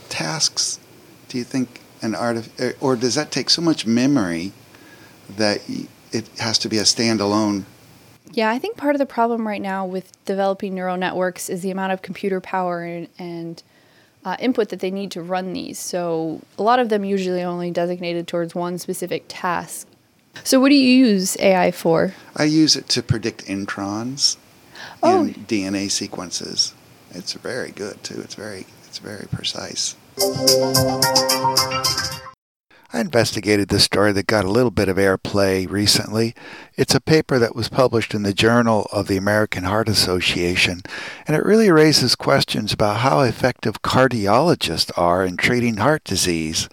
tasks? 0.10 0.80
Do 1.28 1.38
you 1.38 1.44
think 1.44 1.82
an 2.02 2.16
art, 2.16 2.50
uh, 2.60 2.72
or 2.80 2.96
does 2.96 3.16
that 3.16 3.32
take 3.32 3.50
so 3.50 3.62
much 3.62 3.86
memory 3.86 4.54
that 5.30 5.62
it 6.12 6.28
has 6.40 6.58
to 6.60 6.70
be 6.70 6.78
a 6.78 6.84
standalone 6.84 7.66
yeah, 8.32 8.50
I 8.52 8.60
think 8.60 8.78
part 8.78 8.96
of 8.96 9.00
the 9.00 9.06
problem 9.06 9.48
right 9.48 9.62
now 9.62 9.86
with 9.86 10.12
developing 10.26 10.76
neural 10.76 10.98
networks 10.98 11.50
is 11.50 11.62
the 11.62 11.72
amount 11.72 11.94
of 11.94 12.02
computer 12.02 12.40
power 12.40 12.84
and, 12.84 13.08
and 13.18 13.64
uh, 14.26 14.36
input 14.40 14.70
that 14.70 14.80
they 14.80 14.92
need 14.92 15.12
to 15.12 15.22
run 15.22 15.54
these. 15.54 15.80
So 15.80 16.42
a 16.58 16.64
lot 16.64 16.80
of 16.80 16.90
them 16.90 17.04
usually 17.06 17.42
only 17.44 17.72
designated 17.72 18.28
towards 18.28 18.54
one 18.54 18.78
specific 18.78 19.26
task. 19.28 19.88
So 20.44 20.60
what 20.60 20.70
do 20.70 20.76
you 20.76 21.06
use 21.08 21.38
AI 21.40 21.72
for? 21.72 22.14
I 22.36 22.44
use 22.44 22.76
it 22.76 22.88
to 22.90 23.04
predict 23.04 23.46
introns 23.46 24.38
oh. 25.02 25.26
in 25.26 25.34
DNA 25.34 25.90
sequences. 25.90 26.74
It's 27.12 27.34
very 27.34 27.72
good 27.72 28.04
too. 28.04 28.22
It's 28.22 28.36
very 28.36 28.66
it's 28.86 29.00
very 29.00 29.28
precise. 29.28 29.96
I 32.92 33.02
investigated 33.02 33.70
this 33.70 33.84
story 33.84 34.14
that 34.14 34.26
got 34.26 34.46
a 34.46 34.52
little 34.52 34.72
bit 34.72 34.90
of 34.90 34.98
airplay 34.98 35.70
recently. 35.70 36.34
It's 36.76 36.96
a 36.96 37.00
paper 37.00 37.38
that 37.38 37.56
was 37.56 37.70
published 37.70 38.16
in 38.16 38.24
the 38.24 38.34
Journal 38.34 38.88
of 38.92 39.08
the 39.08 39.16
American 39.16 39.66
Heart 39.66 39.90
Association, 39.90 40.82
and 41.28 41.38
it 41.38 41.46
really 41.46 41.70
raises 41.70 42.16
questions 42.16 42.74
about 42.74 43.02
how 43.02 43.20
effective 43.20 43.84
cardiologists 43.84 44.92
are 44.98 45.24
in 45.24 45.38
treating 45.38 45.78
heart 45.78 46.04
disease. 46.04 46.68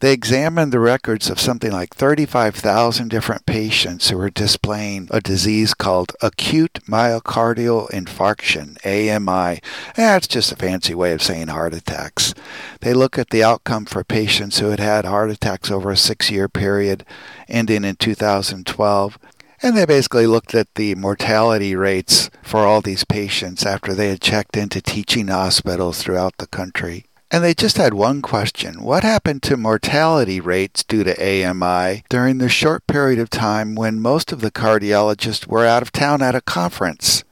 They 0.00 0.12
examined 0.12 0.72
the 0.72 0.78
records 0.78 1.28
of 1.28 1.40
something 1.40 1.72
like 1.72 1.92
35,000 1.92 3.08
different 3.08 3.46
patients 3.46 4.08
who 4.08 4.16
were 4.16 4.30
displaying 4.30 5.08
a 5.10 5.20
disease 5.20 5.74
called 5.74 6.12
acute 6.22 6.78
myocardial 6.86 7.90
infarction, 7.90 8.78
AMI. 8.86 9.60
That's 9.96 10.28
just 10.28 10.52
a 10.52 10.56
fancy 10.56 10.94
way 10.94 11.12
of 11.14 11.22
saying 11.22 11.48
heart 11.48 11.74
attacks. 11.74 12.32
They 12.80 12.94
look 12.94 13.18
at 13.18 13.30
the 13.30 13.42
outcome 13.42 13.86
for 13.86 14.04
patients 14.04 14.60
who 14.60 14.70
had 14.70 14.78
had 14.78 15.04
heart 15.04 15.30
attacks 15.30 15.68
over 15.68 15.90
a 15.90 15.96
six 15.96 16.30
year 16.30 16.48
period 16.48 17.04
ending 17.48 17.84
in 17.84 17.96
2012. 17.96 19.18
And 19.60 19.76
they 19.76 19.84
basically 19.84 20.28
looked 20.28 20.54
at 20.54 20.72
the 20.76 20.94
mortality 20.94 21.74
rates 21.74 22.30
for 22.44 22.60
all 22.60 22.80
these 22.80 23.02
patients 23.02 23.66
after 23.66 23.94
they 23.94 24.10
had 24.10 24.20
checked 24.20 24.56
into 24.56 24.80
teaching 24.80 25.26
hospitals 25.26 26.00
throughout 26.00 26.38
the 26.38 26.46
country. 26.46 27.07
And 27.30 27.44
they 27.44 27.54
just 27.54 27.76
had 27.76 27.92
one 27.92 28.22
question 28.22 28.82
What 28.82 29.02
happened 29.04 29.42
to 29.44 29.56
mortality 29.56 30.40
rates 30.40 30.82
due 30.82 31.04
to 31.04 31.14
AMI 31.20 32.04
during 32.08 32.38
the 32.38 32.48
short 32.48 32.86
period 32.86 33.18
of 33.18 33.28
time 33.28 33.74
when 33.74 34.00
most 34.00 34.32
of 34.32 34.40
the 34.40 34.50
cardiologists 34.50 35.46
were 35.46 35.66
out 35.66 35.82
of 35.82 35.92
town 35.92 36.22
at 36.22 36.34
a 36.34 36.40
conference? 36.40 37.24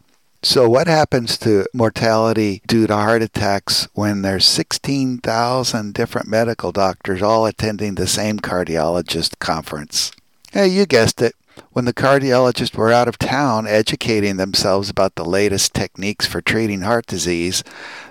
So, 0.43 0.69
what 0.69 0.87
happens 0.87 1.39
to 1.39 1.67
mortality 1.73 2.63
due 2.67 2.87
to 2.87 2.95
heart 2.95 3.23
attacks 3.23 3.89
when 3.95 4.23
there's 4.23 4.45
16,000 4.45 5.95
different 5.95 6.29
medical 6.29 6.73
doctors 6.73 7.23
all 7.23 7.47
attending 7.47 7.95
the 7.95 8.07
same 8.07 8.39
cardiologist 8.39 9.39
conference? 9.39 10.13
Hey, 10.53 10.69
you 10.69 10.87
guessed 10.87 11.21
it 11.23 11.35
when 11.73 11.85
the 11.85 11.95
cardiologists 11.95 12.75
were 12.77 12.93
out 12.93 13.09
of 13.09 13.19
town 13.19 13.67
educating 13.67 14.37
themselves 14.37 14.89
about 14.89 15.15
the 15.15 15.25
latest 15.25 15.75
techniques 15.75 16.27
for 16.27 16.41
treating 16.41 16.83
heart 16.83 17.07
disease, 17.07 17.63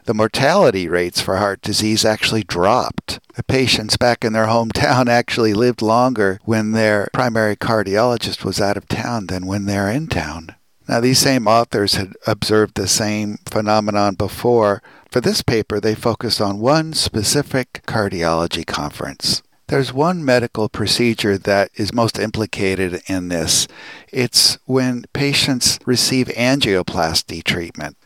the 0.06 0.14
mortality 0.14 0.88
rates 0.88 1.22
for 1.22 1.38
heart 1.38 1.62
disease 1.62 2.06
actually 2.06 2.44
dropped. 2.44 3.20
The 3.36 3.44
patients 3.44 3.98
back 3.98 4.24
in 4.24 4.34
their 4.34 4.46
hometown 4.48 5.08
actually 5.08 5.54
lived 5.54 5.82
longer 5.82 6.40
when 6.44 6.72
their 6.72 7.08
primary 7.14 7.56
cardiologist 7.56 8.44
was 8.44 8.62
out 8.62 8.78
of 8.78 8.88
town 8.88 9.28
than 9.28 9.46
when 9.46 9.66
they're 9.66 9.90
in 9.90 10.08
town. 10.08 10.56
Now, 10.88 11.00
these 11.00 11.20
same 11.20 11.48
authors 11.48 11.96
had 11.96 12.14
observed 12.28 12.76
the 12.76 12.88
same 12.88 13.40
phenomenon 13.48 14.16
before. 14.16 14.84
For 15.10 15.20
this 15.20 15.42
paper, 15.42 15.80
they 15.80 15.96
focused 15.96 16.40
on 16.40 16.60
one 16.60 16.94
specific 16.94 17.82
cardiology 17.88 18.66
conference. 18.66 19.42
There's 19.68 19.92
one 19.92 20.24
medical 20.24 20.70
procedure 20.70 21.40
that 21.40 21.72
is 21.74 21.92
most 21.92 22.20
implicated 22.20 23.02
in 23.08 23.30
this. 23.30 23.68
It's 24.12 24.60
when 24.66 25.06
patients 25.12 25.80
receive 25.88 26.28
angioplasty 26.28 27.44
treatment. 27.44 27.98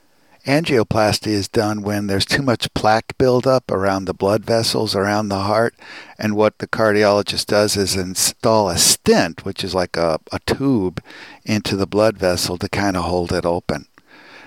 Angioplasty 0.46 1.28
is 1.28 1.50
done 1.50 1.82
when 1.82 2.08
there's 2.08 2.25
too 2.25 2.42
much 2.42 2.74
plaque 2.74 3.18
buildup 3.18 3.70
around 3.70 4.06
the 4.06 4.13
blood 4.13 4.46
vessels 4.46 4.96
around 4.96 5.28
the 5.28 5.42
heart. 5.42 5.75
And 6.18 6.38
what 6.38 6.60
the 6.60 6.68
cardiologist 6.68 7.48
does 7.48 7.75
is 7.75 7.98
install 7.98 8.70
a 8.70 8.78
stent, 8.78 9.44
which 9.44 9.62
is 9.62 9.75
like 9.75 9.98
a, 9.98 10.22
a 10.32 10.39
tube, 10.46 11.04
into 11.44 11.75
the 11.75 11.86
blood 11.86 12.18
vessel 12.18 12.58
to 12.58 12.70
kind 12.70 12.96
of 12.96 13.04
hold 13.04 13.34
it 13.34 13.46
open. 13.46 13.86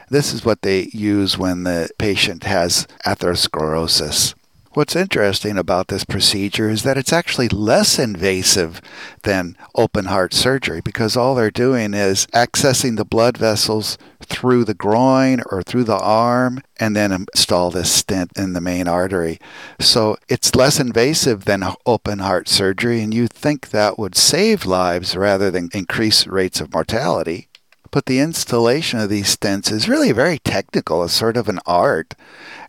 This 0.09 0.33
is 0.33 0.47
what 0.47 0.63
they 0.63 0.89
use 0.95 1.37
when 1.37 1.65
the 1.65 1.91
patient 1.99 2.45
has 2.45 2.87
atherosclerosis. 3.05 4.35
What's 4.75 4.97
interesting 4.97 5.59
about 5.59 5.89
this 5.89 6.03
procedure 6.03 6.71
is 6.71 6.83
that 6.83 6.97
it's 6.97 7.13
actually 7.13 7.51
less 7.51 7.99
invasive 7.99 8.81
than 9.23 9.55
open 9.75 10.07
heart 10.07 10.33
surgery 10.33 10.81
because 10.81 11.15
all 11.15 11.35
they're 11.35 11.51
doing 11.51 11.93
is 11.93 12.27
accessing 12.29 12.97
the 12.97 13.05
blood 13.05 13.37
vessels 13.37 13.99
through 14.23 14.65
the 14.65 14.73
groin 14.73 15.43
or 15.51 15.63
through 15.63 15.85
the 15.85 15.99
arm 15.99 16.63
and 16.81 16.97
then 16.97 17.13
install 17.13 17.71
this 17.71 17.93
stent 17.93 18.33
in 18.35 18.55
the 18.55 18.63
main 18.63 18.89
artery. 18.89 19.39
So 19.79 20.17
it's 20.31 20.55
less 20.55 20.81
invasive 20.81 21.45
than 21.45 21.63
open 21.85 22.21
heart 22.21 22.49
surgery, 22.49 23.03
and 23.03 23.13
you 23.13 23.29
think 23.29 23.71
that 23.71 23.99
would 23.99 24.17
save 24.17 24.65
lives 24.65 25.15
rather 25.15 25.51
than 25.51 25.69
increase 25.75 26.27
rates 26.27 26.63
of 26.63 26.73
mortality. 26.73 27.49
But 27.93 28.07
the 28.07 28.21
installation 28.21 28.99
of 29.01 29.11
these 29.11 29.37
stents 29.37 29.71
is 29.71 29.89
really 29.89 30.13
very 30.13 30.39
technical, 30.39 31.05
it's 31.05 31.13
sort 31.13 31.37
of 31.37 31.49
an 31.49 31.61
art. 31.67 32.15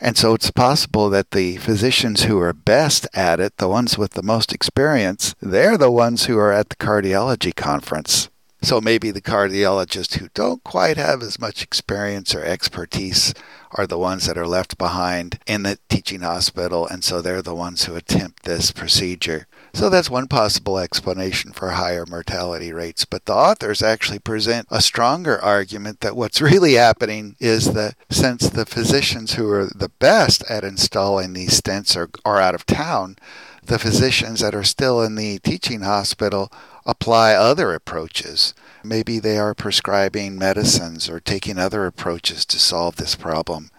And 0.01 0.17
so 0.17 0.33
it's 0.33 0.51
possible 0.51 1.09
that 1.09 1.31
the 1.31 1.55
physicians 1.57 2.23
who 2.23 2.39
are 2.41 2.51
best 2.51 3.07
at 3.13 3.39
it, 3.39 3.57
the 3.57 3.69
ones 3.69 3.97
with 3.97 4.11
the 4.11 4.21
most 4.21 4.53
experience, 4.53 5.33
they're 5.41 5.77
the 5.77 5.89
ones 5.89 6.25
who 6.25 6.37
are 6.37 6.51
at 6.51 6.69
the 6.69 6.75
cardiology 6.75 7.55
conference. 7.55 8.29
So 8.61 8.81
maybe 8.81 9.11
the 9.11 9.21
cardiologists 9.21 10.15
who 10.15 10.27
don't 10.33 10.63
quite 10.63 10.97
have 10.97 11.21
as 11.21 11.39
much 11.39 11.63
experience 11.63 12.35
or 12.35 12.43
expertise 12.43 13.33
are 13.71 13.87
the 13.87 13.97
ones 13.97 14.25
that 14.25 14.37
are 14.37 14.47
left 14.47 14.77
behind 14.77 15.39
in 15.47 15.63
the 15.63 15.79
teaching 15.89 16.21
hospital, 16.21 16.85
and 16.87 17.03
so 17.03 17.21
they're 17.21 17.41
the 17.41 17.55
ones 17.55 17.85
who 17.85 17.95
attempt 17.95 18.43
this 18.43 18.71
procedure. 18.71 19.47
So 19.75 19.89
that's 19.89 20.09
one 20.09 20.27
possible 20.27 20.77
explanation 20.77 21.51
for 21.51 21.71
higher 21.71 22.05
mortality 22.05 22.71
rates. 22.71 23.05
But 23.05 23.25
the 23.25 23.33
authors 23.33 23.81
actually 23.81 24.19
present 24.19 24.67
a 24.69 24.81
stronger 24.81 25.41
argument 25.41 26.01
that 26.01 26.15
what's 26.15 26.41
really 26.53 26.73
happening 26.73 27.35
is 27.39 27.73
that 27.73 27.95
since 28.09 28.49
the 28.49 28.67
physicians 28.67 29.33
who 29.33 29.49
are 29.49 29.65
the 29.65 29.89
best 29.89 30.43
at 30.47 30.63
installing 30.63 31.33
these 31.33 31.59
stents 31.59 31.97
are, 31.97 32.09
are 32.23 32.39
out 32.39 32.53
of 32.53 32.67
town, 32.67 33.17
the 33.63 33.79
physicians 33.79 34.41
that 34.41 34.53
are 34.53 34.63
still 34.63 35.01
in 35.01 35.15
the 35.15 35.39
teaching 35.39 35.81
hospital 35.81 36.51
apply 36.85 37.33
other 37.33 37.73
approaches. 37.73 38.53
Maybe 38.83 39.17
they 39.17 39.37
are 39.37 39.55
prescribing 39.55 40.37
medicines 40.37 41.09
or 41.09 41.19
taking 41.19 41.57
other 41.57 41.85
approaches 41.85 42.45
to 42.47 42.59
solve 42.59 42.97
this 42.97 43.15
problem. 43.15 43.71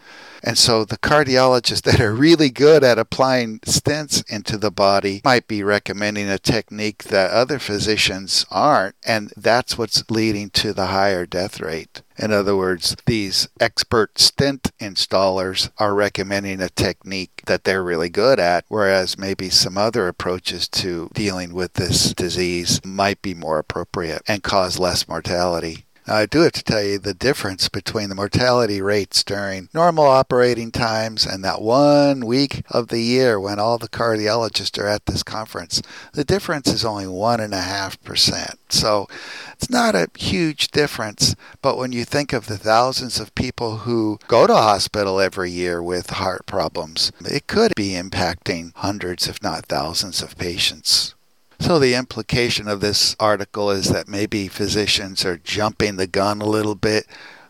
And 0.47 0.59
so 0.59 0.85
the 0.85 0.99
cardiologists 0.99 1.83
that 1.83 2.01
are 2.01 2.13
really 2.13 2.51
good 2.51 2.85
at 2.85 2.99
applying 2.99 3.61
stents 3.61 4.23
into 4.31 4.59
the 4.59 4.71
body 4.71 5.23
might 5.25 5.49
be 5.49 5.63
recommending 5.63 6.29
a 6.29 6.39
technique 6.39 7.05
that 7.05 7.31
other 7.31 7.59
physicians 7.59 8.45
aren't. 8.51 8.95
And 9.07 9.33
that's 9.39 9.79
what's 9.79 10.09
leading 10.11 10.51
to 10.51 10.75
the 10.75 10.87
higher 10.87 11.25
death 11.25 11.61
rate. 11.61 12.03
In 12.19 12.31
other 12.31 12.55
words, 12.55 12.95
these 13.07 13.49
expert 13.59 14.19
stent 14.19 14.71
installers 14.79 15.71
are 15.79 15.95
recommending 15.95 16.61
a 16.61 16.69
technique 16.69 17.43
that 17.47 17.65
they're 17.65 17.83
really 17.83 18.11
good 18.11 18.39
at, 18.39 18.67
whereas 18.69 19.19
maybe 19.19 19.49
some 19.49 19.79
other 19.79 20.09
approaches 20.09 20.69
to 20.69 21.11
dealing 21.15 21.55
with 21.55 21.73
this 21.73 22.13
disease 22.13 22.85
might 22.85 23.23
be 23.23 23.35
more 23.35 23.59
appropriate 23.59 24.23
and 24.29 24.43
cause 24.43 24.79
less 24.79 25.09
mortality. 25.09 25.84
Now, 26.07 26.17
I 26.17 26.27
do 26.27 26.41
have 26.41 26.53
to 26.53 26.63
tell 26.63 26.83
you 26.83 26.99
the 26.99 27.15
difference 27.15 27.71
between 27.71 28.11
the 28.11 28.15
mortality 28.15 28.83
rates 28.83 29.25
during 29.25 29.71
normal 29.73 30.05
operating 30.05 30.71
times 30.71 31.25
and 31.25 31.43
that 31.45 31.63
one 31.63 32.27
week 32.27 32.63
of 32.71 32.89
the 32.89 33.01
year 33.01 33.41
when 33.41 33.59
all 33.59 33.79
the 33.79 33.89
cardiologists 33.89 34.79
are 34.79 34.87
at 34.87 35.07
this 35.07 35.23
conference. 35.23 35.81
The 36.13 36.25
difference 36.25 36.69
is 36.69 36.85
only 36.85 37.07
1.5%. 37.07 38.57
So 38.69 39.09
it's 39.55 39.71
not 39.71 39.95
a 39.95 40.11
huge 40.19 40.69
difference, 40.73 41.35
but 41.63 41.79
when 41.79 41.93
you 41.93 42.05
think 42.05 42.35
of 42.35 42.47
the 42.47 42.59
thousands 42.59 43.19
of 43.19 43.35
people 43.35 43.79
who 43.79 44.19
go 44.29 44.47
to 44.47 44.55
hospital 44.55 45.21
every 45.21 45.51
year 45.51 45.83
with 45.83 46.11
heart 46.11 46.45
problems, 46.45 47.13
it 47.25 47.47
could 47.47 47.73
be 47.77 47.93
impacting 47.93 48.73
hundreds, 48.77 49.27
if 49.27 49.43
not 49.43 49.67
thousands, 49.67 50.21
of 50.23 50.37
patients. 50.37 51.15
So, 51.61 51.79
the 51.79 51.95
implication 51.95 52.69
of 52.69 52.81
this 52.81 53.17
article 53.21 53.71
is 53.71 53.89
that 53.89 54.09
maybe 54.09 54.49
physicians 54.49 55.25
are 55.25 55.39
jumping 55.39 55.97
the 55.97 56.07
gun 56.07 56.41
a 56.41 56.47
little 56.47 56.75
bit, 56.75 57.07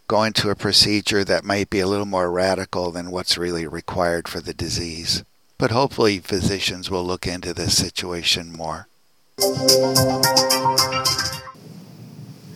going 0.07 0.33
to 0.35 0.51
a 0.51 0.55
procedure 0.55 1.25
that 1.25 1.45
might 1.45 1.71
be 1.71 1.81
a 1.81 1.87
little 1.87 2.07
more 2.07 2.31
radical 2.31 2.91
than 2.91 3.11
what's 3.11 3.39
really 3.39 3.67
required 3.67 4.29
for 4.29 4.41
the 4.41 4.55
disease. 4.55 5.25
But 5.59 5.71
hopefully, 5.71 6.19
physicians 6.19 6.91
will 6.91 7.05
look 7.05 7.27
into 7.27 7.55
this 7.55 7.77
situation 7.77 8.53
more. 8.53 8.89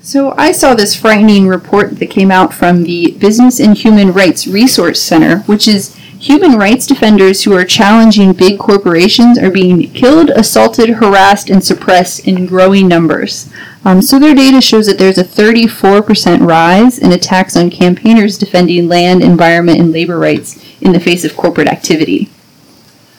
So, 0.03 0.35
I 0.37 0.53
saw 0.53 0.75
this 0.75 0.95
frightening 0.95 1.49
report 1.49 1.99
that 1.99 2.11
came 2.11 2.31
out 2.31 2.53
from 2.55 2.85
the 2.85 3.13
Business 3.19 3.59
and 3.59 3.77
Human 3.77 4.13
Rights 4.13 4.47
Resource 4.47 5.03
Center, 5.03 5.41
which 5.41 5.67
is 5.67 5.99
Human 6.21 6.59
rights 6.59 6.85
defenders 6.85 7.45
who 7.45 7.53
are 7.53 7.65
challenging 7.65 8.33
big 8.33 8.59
corporations 8.59 9.39
are 9.39 9.53
being 9.53 9.89
killed, 9.93 10.31
assaulted, 10.31 10.91
harassed, 10.91 11.49
and 11.49 11.65
suppressed 11.65 12.27
in 12.27 12.45
growing 12.45 12.89
numbers. 12.89 13.49
Um, 13.85 14.03
so 14.03 14.19
their 14.19 14.35
data 14.35 14.61
shows 14.61 14.87
that 14.89 14.99
there's 14.99 15.19
a 15.19 15.23
34% 15.23 16.45
rise 16.45 16.99
in 16.99 17.13
attacks 17.13 17.57
on 17.57 17.71
campaigners 17.71 18.37
defending 18.37 18.89
land, 18.89 19.23
environment, 19.23 19.79
and 19.79 19.93
labor 19.93 20.19
rights 20.19 20.61
in 20.81 20.93
the 20.93 20.99
face 20.99 21.25
of 21.25 21.37
corporate 21.37 21.69
activity. 21.69 22.29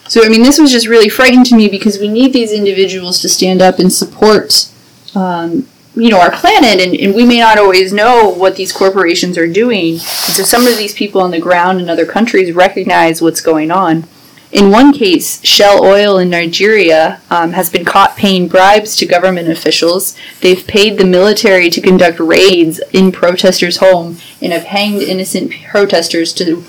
So, 0.10 0.26
I 0.26 0.30
mean, 0.30 0.44
this 0.44 0.60
was 0.60 0.72
just 0.72 0.88
really 0.88 1.08
frightening 1.08 1.46
to 1.46 1.56
me 1.56 1.70
because 1.70 2.00
we 2.00 2.10
need 2.10 2.34
these 2.34 2.52
individuals 2.52 3.22
to 3.22 3.30
stand 3.30 3.62
up 3.62 3.80
and 3.80 3.94
support 3.94 4.70
um, 5.16 5.68
you 6.00 6.10
know 6.10 6.20
our 6.20 6.32
planet 6.32 6.80
and, 6.80 6.96
and 6.96 7.14
we 7.14 7.26
may 7.26 7.40
not 7.40 7.58
always 7.58 7.92
know 7.92 8.30
what 8.30 8.56
these 8.56 8.72
corporations 8.72 9.38
are 9.38 9.52
doing. 9.52 9.94
And 9.94 10.02
so 10.02 10.44
some 10.44 10.66
of 10.66 10.78
these 10.78 10.94
people 10.94 11.22
on 11.22 11.32
the 11.32 11.40
ground 11.40 11.82
in 11.82 11.90
other 11.90 12.06
countries 12.06 12.54
recognize 12.54 13.22
what's 13.22 13.42
going 13.42 13.70
on. 13.70 14.06
In 14.52 14.72
one 14.72 14.94
case 14.94 15.44
shell 15.46 15.84
oil 15.84 16.18
in 16.18 16.30
nigeria 16.30 17.22
um, 17.30 17.52
has 17.52 17.70
been 17.70 17.86
caught 17.86 18.16
paying 18.16 18.48
bribes 18.48 18.96
to 18.98 19.06
government 19.06 19.50
officials. 19.50 20.18
They've 20.42 20.66
paid 20.66 20.98
the 20.98 21.06
military 21.06 21.70
to 21.70 21.82
conduct 21.82 22.20
raids 22.20 22.80
in 22.94 23.12
protesters 23.12 23.78
home 23.78 24.18
and 24.42 24.54
have 24.54 24.64
hanged 24.64 25.02
innocent 25.02 25.54
protesters 25.70 26.34
to 26.34 26.64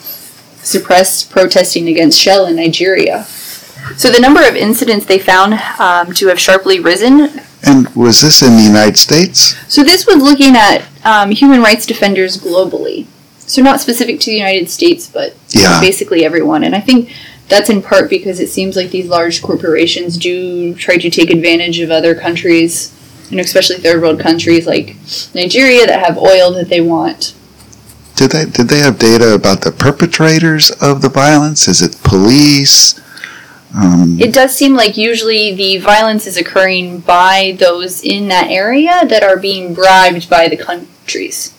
suppress 0.63 1.25
protesting 1.25 1.89
against 1.89 2.19
shell 2.19 2.47
in 2.47 2.57
nigeria. 2.57 3.25
So 3.97 4.11
the 4.11 4.21
number 4.21 4.47
of 4.47 4.57
incidents 4.57 5.07
they 5.07 5.19
found 5.19 5.55
um, 5.79 6.13
to 6.15 6.27
have 6.27 6.39
sharply 6.39 6.81
risen 6.81 7.41
and 7.63 7.89
was 7.95 8.21
this 8.21 8.43
in 8.43 8.57
the 8.57 8.63
United 8.63 8.97
States? 8.97 9.57
So 9.73 9.83
this 9.83 10.07
was 10.07 10.17
looking 10.17 10.57
at 10.57 10.87
um, 11.05 11.31
human 11.31 11.61
rights 11.61 11.87
defenders 11.87 12.37
globally. 12.37 13.07
So 13.39 13.63
not 13.63 13.81
specific 13.81 14.21
to 14.21 14.31
the 14.31 14.37
United 14.37 14.71
States, 14.71 15.09
but 15.09 15.35
yeah. 15.51 15.81
basically 15.81 16.25
everyone. 16.25 16.63
And 16.63 16.75
I 16.75 16.81
think 16.81 17.13
that's 17.49 17.69
in 17.69 17.83
part 17.83 18.09
because 18.09 18.41
it 18.41 18.49
seems 18.49 18.77
like 18.77 18.91
these 18.91 19.09
large 19.09 19.43
corporations 19.43 20.17
do 20.17 20.75
try 20.75 20.97
to 20.97 21.11
take 21.11 21.31
advantage 21.31 21.81
of 21.81 21.91
other 21.91 22.15
countries, 22.15 22.97
you 23.29 23.37
know, 23.37 23.43
especially 23.43 23.77
third 23.77 24.01
world 24.01 24.21
countries 24.21 24.67
like 24.67 24.97
Nigeria 25.35 25.85
that 25.87 26.05
have 26.07 26.17
oil 26.17 26.53
that 26.53 26.69
they 26.69 26.81
want. 26.81 27.35
Did 28.15 28.31
they 28.33 28.45
did 28.45 28.69
they 28.69 28.81
have 28.81 28.99
data 28.99 29.35
about 29.35 29.63
the 29.63 29.73
perpetrators 29.73 30.71
of 30.71 31.03
the 31.03 31.09
violence? 31.09 31.67
Is 31.67 31.83
it 31.83 32.01
police? 32.05 33.01
Um, 33.75 34.19
it 34.21 34.35
does 34.35 34.57
seem 34.57 34.75
like 34.75 34.97
usually 34.97 35.55
the 35.55 35.79
violence 35.79 36.27
is 36.27 36.37
occurring 36.37 37.01
by 37.01 37.57
those 37.59 38.03
in 38.03 38.29
that 38.29 38.51
area 38.51 39.07
that 39.07 39.23
are 39.23 39.37
being 39.37 39.75
bribed 39.75 40.29
by 40.29 40.49
the 40.49 40.57
countries. 40.57 41.55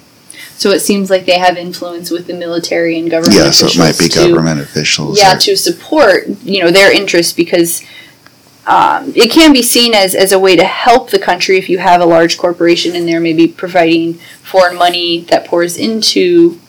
So 0.58 0.69
it 0.71 0.82
seems 0.82 1.10
like 1.10 1.26
they 1.26 1.39
have 1.39 1.58
influence 1.58 2.12
with 2.12 2.28
the 2.28 2.34
military 2.34 3.00
and 3.00 3.10
government. 3.10 3.36
Yeah, 3.36 3.52
so 3.52 3.65
it 3.65 3.78
might 3.78 3.97
be 3.97 4.08
to, 4.10 4.30
government 4.30 4.60
officials. 4.60 5.17
Yeah, 5.17 5.36
or, 5.36 5.39
to 5.39 5.58
support 5.58 6.28
you 6.43 6.63
know 6.63 6.69
their 6.69 6.91
interests 6.91 7.34
because 7.34 7.82
um, 8.67 9.12
it 9.15 9.32
can 9.32 9.54
be 9.54 9.63
seen 9.63 9.93
as, 9.93 10.13
as 10.13 10.32
a 10.32 10.39
way 10.39 10.56
to 10.56 10.63
help 10.63 11.10
the 11.10 11.19
country 11.19 11.58
if 11.58 11.67
you 11.67 11.80
have 11.80 12.00
a 12.00 12.06
large 12.06 12.38
corporation 12.38 12.95
in 12.95 13.06
there, 13.06 13.19
maybe 13.19 13.47
providing 13.47 14.15
foreign 14.43 14.78
money 14.78 15.21
that 15.30 15.47
pours 15.47 15.78
into 15.78 16.60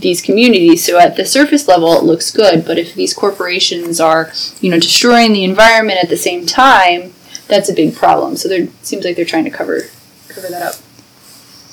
these 0.00 0.20
communities. 0.22 0.84
So 0.84 0.98
at 0.98 1.16
the 1.16 1.24
surface 1.24 1.68
level, 1.68 1.92
it 1.94 2.04
looks 2.04 2.30
good, 2.30 2.64
but 2.64 2.78
if 2.78 2.94
these 2.94 3.14
corporations 3.14 4.00
are, 4.00 4.32
you 4.60 4.70
know, 4.70 4.78
destroying 4.78 5.32
the 5.32 5.44
environment 5.44 5.98
at 6.02 6.08
the 6.08 6.16
same 6.16 6.46
time, 6.46 7.12
that's 7.48 7.68
a 7.68 7.74
big 7.74 7.94
problem. 7.94 8.36
So 8.36 8.48
there 8.48 8.68
seems 8.82 9.04
like 9.04 9.16
they're 9.16 9.24
trying 9.24 9.44
to 9.44 9.50
cover 9.50 9.82
cover 10.28 10.48
that 10.48 10.62
up. 10.62 10.74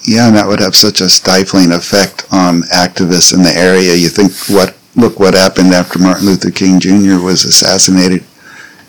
Yeah, 0.06 0.28
and 0.28 0.36
that 0.36 0.48
would 0.48 0.60
have 0.60 0.76
such 0.76 1.02
a 1.02 1.10
stifling 1.10 1.72
effect 1.72 2.26
on 2.32 2.62
activists 2.64 3.34
in 3.34 3.44
the 3.44 3.54
area. 3.54 3.94
You 3.94 4.10
think 4.10 4.32
what 4.50 4.76
look 4.96 5.20
what 5.20 5.34
happened 5.34 5.74
after 5.74 6.00
Martin 6.00 6.26
Luther 6.26 6.52
King 6.52 6.80
Jr. 6.80 7.24
was 7.24 7.46
assassinated. 7.46 8.24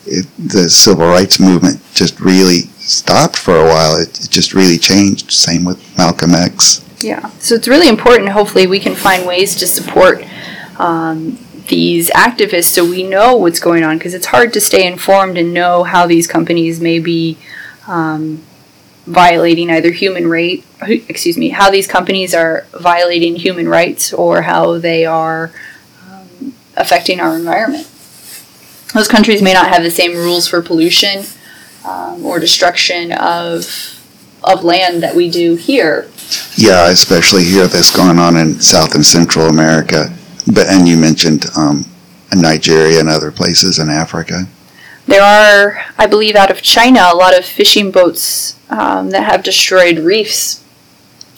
It, 0.05 0.25
the 0.39 0.69
civil 0.69 1.07
rights 1.07 1.39
movement 1.39 1.81
just 1.93 2.19
really 2.19 2.61
stopped 2.79 3.37
for 3.37 3.55
a 3.55 3.65
while. 3.65 3.97
It, 3.97 4.19
it 4.19 4.29
just 4.29 4.53
really 4.53 4.77
changed. 4.77 5.31
Same 5.31 5.65
with 5.65 5.97
Malcolm 5.97 6.33
X. 6.33 6.83
Yeah. 7.01 7.29
So 7.39 7.55
it's 7.55 7.67
really 7.67 7.87
important. 7.87 8.29
Hopefully, 8.29 8.67
we 8.67 8.79
can 8.79 8.95
find 8.95 9.25
ways 9.25 9.55
to 9.57 9.67
support 9.67 10.23
um, 10.77 11.37
these 11.67 12.09
activists 12.11 12.65
so 12.65 12.87
we 12.87 13.03
know 13.03 13.35
what's 13.37 13.59
going 13.59 13.83
on 13.83 13.97
because 13.97 14.13
it's 14.13 14.27
hard 14.27 14.51
to 14.53 14.61
stay 14.61 14.85
informed 14.85 15.37
and 15.37 15.53
know 15.53 15.83
how 15.83 16.07
these 16.07 16.27
companies 16.27 16.81
may 16.81 16.99
be 16.99 17.37
um, 17.87 18.41
violating 19.05 19.69
either 19.69 19.91
human 19.91 20.27
right 20.27 20.63
excuse 20.81 21.37
me 21.37 21.49
how 21.49 21.69
these 21.69 21.87
companies 21.87 22.33
are 22.33 22.65
violating 22.73 23.35
human 23.35 23.67
rights 23.67 24.13
or 24.13 24.43
how 24.43 24.77
they 24.77 25.05
are 25.05 25.51
um, 26.07 26.53
affecting 26.75 27.19
our 27.19 27.35
environment 27.35 27.87
those 28.93 29.07
countries 29.07 29.41
may 29.41 29.53
not 29.53 29.69
have 29.69 29.83
the 29.83 29.91
same 29.91 30.15
rules 30.15 30.47
for 30.47 30.61
pollution 30.61 31.23
um, 31.85 32.23
or 32.25 32.39
destruction 32.39 33.11
of 33.11 33.95
of 34.43 34.63
land 34.63 35.01
that 35.01 35.15
we 35.15 35.29
do 35.29 35.55
here 35.55 36.07
yeah, 36.55 36.89
especially 36.89 37.43
here 37.43 37.67
that's 37.67 37.95
going 37.95 38.19
on 38.19 38.35
in 38.37 38.59
South 38.59 38.95
and 38.95 39.05
Central 39.05 39.47
America. 39.47 40.13
But 40.47 40.67
and 40.67 40.87
you 40.87 40.97
mentioned 40.97 41.45
um, 41.55 41.85
Nigeria 42.33 42.99
and 42.99 43.09
other 43.09 43.31
places 43.31 43.79
in 43.79 43.89
Africa. 43.89 44.45
There 45.05 45.23
are, 45.23 45.81
I 45.97 46.05
believe, 46.05 46.35
out 46.35 46.51
of 46.51 46.61
China, 46.61 47.09
a 47.11 47.15
lot 47.15 47.37
of 47.37 47.43
fishing 47.43 47.91
boats 47.91 48.59
um, 48.69 49.09
that 49.09 49.23
have 49.23 49.43
destroyed 49.43 49.99
reefs, 49.99 50.63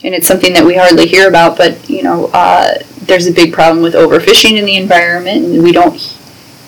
and 0.04 0.14
it's 0.14 0.28
something 0.28 0.54
that 0.54 0.66
we 0.66 0.76
hardly 0.76 1.08
hear 1.08 1.30
about. 1.30 1.58
But 1.58 1.90
you 1.90 2.04
know, 2.04 2.30
uh, 2.34 2.80
there's 3.04 3.28
a 3.28 3.32
big 3.32 3.54
problem 3.54 3.82
with 3.82 3.94
overfishing 3.94 4.58
in 4.58 4.66
the 4.66 4.76
environment, 4.76 5.46
and 5.46 5.64
we 5.64 5.72
don't 5.72 5.96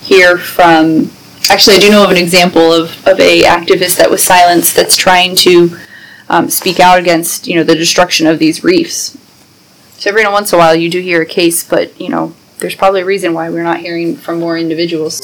hear 0.01 0.37
from. 0.37 1.11
Actually, 1.49 1.75
I 1.75 1.79
do 1.79 1.89
know 1.89 2.05
of 2.05 2.11
an 2.11 2.17
example 2.17 2.71
of, 2.71 3.05
of 3.05 3.19
a 3.19 3.41
activist 3.41 3.97
that 3.97 4.09
was 4.09 4.23
silenced 4.23 4.77
that's 4.77 4.95
trying 4.95 5.35
to 5.37 5.77
um, 6.29 6.49
speak 6.49 6.79
out 6.79 6.99
against 6.99 7.47
you 7.47 7.55
know 7.55 7.63
the 7.63 7.75
destruction 7.75 8.27
of 8.27 8.39
these 8.39 8.63
reefs. 8.63 9.17
So 9.97 10.09
every 10.09 10.25
once 10.27 10.51
in 10.51 10.57
a 10.57 10.59
while 10.59 10.75
you 10.75 10.89
do 10.89 10.99
hear 10.99 11.21
a 11.21 11.25
case, 11.25 11.67
but 11.67 11.99
you 11.99 12.09
know 12.09 12.35
there's 12.59 12.75
probably 12.75 13.01
a 13.01 13.05
reason 13.05 13.33
why 13.33 13.49
we're 13.49 13.63
not 13.63 13.79
hearing 13.79 14.15
from 14.15 14.39
more 14.39 14.57
individuals. 14.57 15.21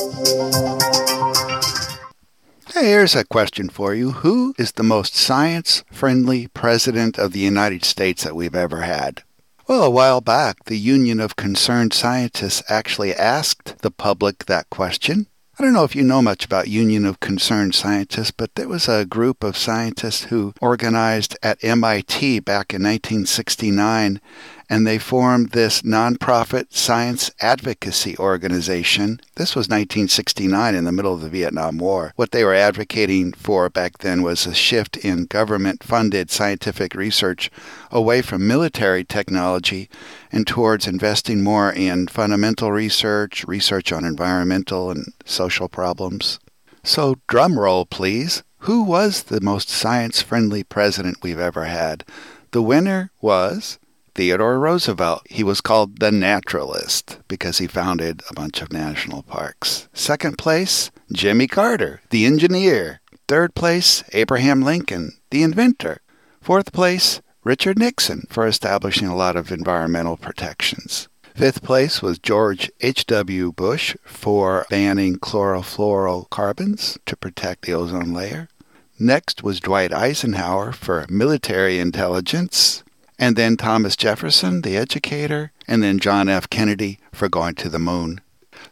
Hey, 2.73 2.91
here's 2.91 3.15
a 3.15 3.25
question 3.25 3.69
for 3.69 3.93
you. 3.93 4.11
Who 4.11 4.53
is 4.57 4.73
the 4.73 4.83
most 4.83 5.15
science 5.15 5.83
friendly 5.91 6.47
president 6.47 7.17
of 7.17 7.33
the 7.33 7.39
United 7.39 7.83
States 7.83 8.23
that 8.23 8.35
we've 8.35 8.55
ever 8.55 8.81
had? 8.81 9.23
Well, 9.67 9.83
a 9.83 9.89
while 9.89 10.21
back, 10.21 10.65
the 10.65 10.77
Union 10.77 11.19
of 11.19 11.35
Concerned 11.35 11.93
Scientists 11.93 12.63
actually 12.69 13.13
asked 13.13 13.79
the 13.79 13.91
public 13.91 14.45
that 14.45 14.69
question. 14.69 15.27
I 15.59 15.65
don't 15.65 15.73
know 15.73 15.83
if 15.83 15.93
you 15.93 16.03
know 16.03 16.21
much 16.21 16.45
about 16.45 16.69
Union 16.69 17.05
of 17.05 17.19
Concerned 17.19 17.75
Scientists, 17.75 18.31
but 18.31 18.55
there 18.55 18.69
was 18.69 18.87
a 18.87 19.05
group 19.05 19.43
of 19.43 19.57
scientists 19.57 20.23
who 20.23 20.53
organized 20.61 21.37
at 21.43 21.61
MIT 21.61 22.39
back 22.39 22.73
in 22.73 22.81
1969 22.81 24.21
and 24.69 24.85
they 24.85 24.99
formed 24.99 25.49
this 25.49 25.81
nonprofit 25.81 26.67
science 26.69 27.31
advocacy 27.41 28.15
organization. 28.19 29.19
This 29.35 29.55
was 29.55 29.67
1969 29.67 30.75
in 30.75 30.85
the 30.85 30.91
middle 30.91 31.15
of 31.15 31.21
the 31.21 31.29
Vietnam 31.29 31.79
War. 31.79 32.13
What 32.15 32.31
they 32.31 32.43
were 32.43 32.53
advocating 32.53 33.33
for 33.33 33.69
back 33.69 33.97
then 33.97 34.21
was 34.21 34.45
a 34.45 34.53
shift 34.53 34.95
in 34.97 35.25
government 35.25 35.83
funded 35.83 36.29
scientific 36.29 36.93
research 36.93 37.49
away 37.91 38.21
from 38.21 38.47
military 38.47 39.03
technology 39.03 39.89
and 40.31 40.45
towards 40.45 40.87
investing 40.87 41.41
more 41.41 41.71
in 41.71 42.07
fundamental 42.07 42.71
research, 42.71 43.43
research 43.47 43.91
on 43.91 44.05
environmental 44.05 44.91
and 44.91 45.13
social 45.25 45.67
problems. 45.67 46.39
So, 46.83 47.15
drum 47.27 47.59
roll, 47.59 47.85
please. 47.85 48.43
Who 48.63 48.83
was 48.83 49.23
the 49.23 49.41
most 49.41 49.69
science 49.69 50.21
friendly 50.21 50.63
president 50.63 51.17
we've 51.23 51.39
ever 51.39 51.65
had? 51.65 52.03
The 52.51 52.61
winner 52.61 53.11
was 53.21 53.79
Theodore 54.15 54.59
Roosevelt. 54.59 55.21
He 55.29 55.43
was 55.43 55.61
called 55.61 55.99
the 55.99 56.11
naturalist 56.11 57.19
because 57.27 57.57
he 57.57 57.67
founded 57.67 58.21
a 58.29 58.33
bunch 58.33 58.61
of 58.61 58.73
national 58.73 59.23
parks. 59.23 59.87
Second 59.93 60.37
place, 60.37 60.91
Jimmy 61.11 61.47
Carter, 61.47 62.01
the 62.09 62.25
engineer. 62.25 63.01
Third 63.27 63.55
place, 63.55 64.03
Abraham 64.13 64.61
Lincoln, 64.61 65.13
the 65.29 65.43
inventor. 65.43 66.01
Fourth 66.41 66.71
place, 66.71 67.21
Richard 67.43 67.79
Nixon 67.79 68.27
for 68.29 68.45
establishing 68.45 69.07
a 69.07 69.15
lot 69.15 69.35
of 69.35 69.51
environmental 69.51 70.17
protections. 70.17 71.07
Fifth 71.35 71.63
place 71.63 72.01
was 72.01 72.19
George 72.19 72.69
H.W. 72.81 73.53
Bush 73.53 73.95
for 74.03 74.65
banning 74.69 75.17
chlorofluorocarbons 75.17 76.97
to 77.05 77.15
protect 77.15 77.65
the 77.65 77.73
ozone 77.73 78.13
layer. 78.13 78.49
Next 78.99 79.41
was 79.41 79.61
Dwight 79.61 79.93
Eisenhower 79.93 80.73
for 80.73 81.05
military 81.09 81.79
intelligence 81.79 82.83
and 83.19 83.35
then 83.35 83.57
Thomas 83.57 83.95
Jefferson, 83.95 84.61
the 84.61 84.77
educator, 84.77 85.51
and 85.67 85.83
then 85.83 85.99
John 85.99 86.29
F. 86.29 86.49
Kennedy 86.49 86.97
for 87.11 87.27
going 87.27 87.55
to 87.55 87.69
the 87.69 87.77
moon. 87.77 88.21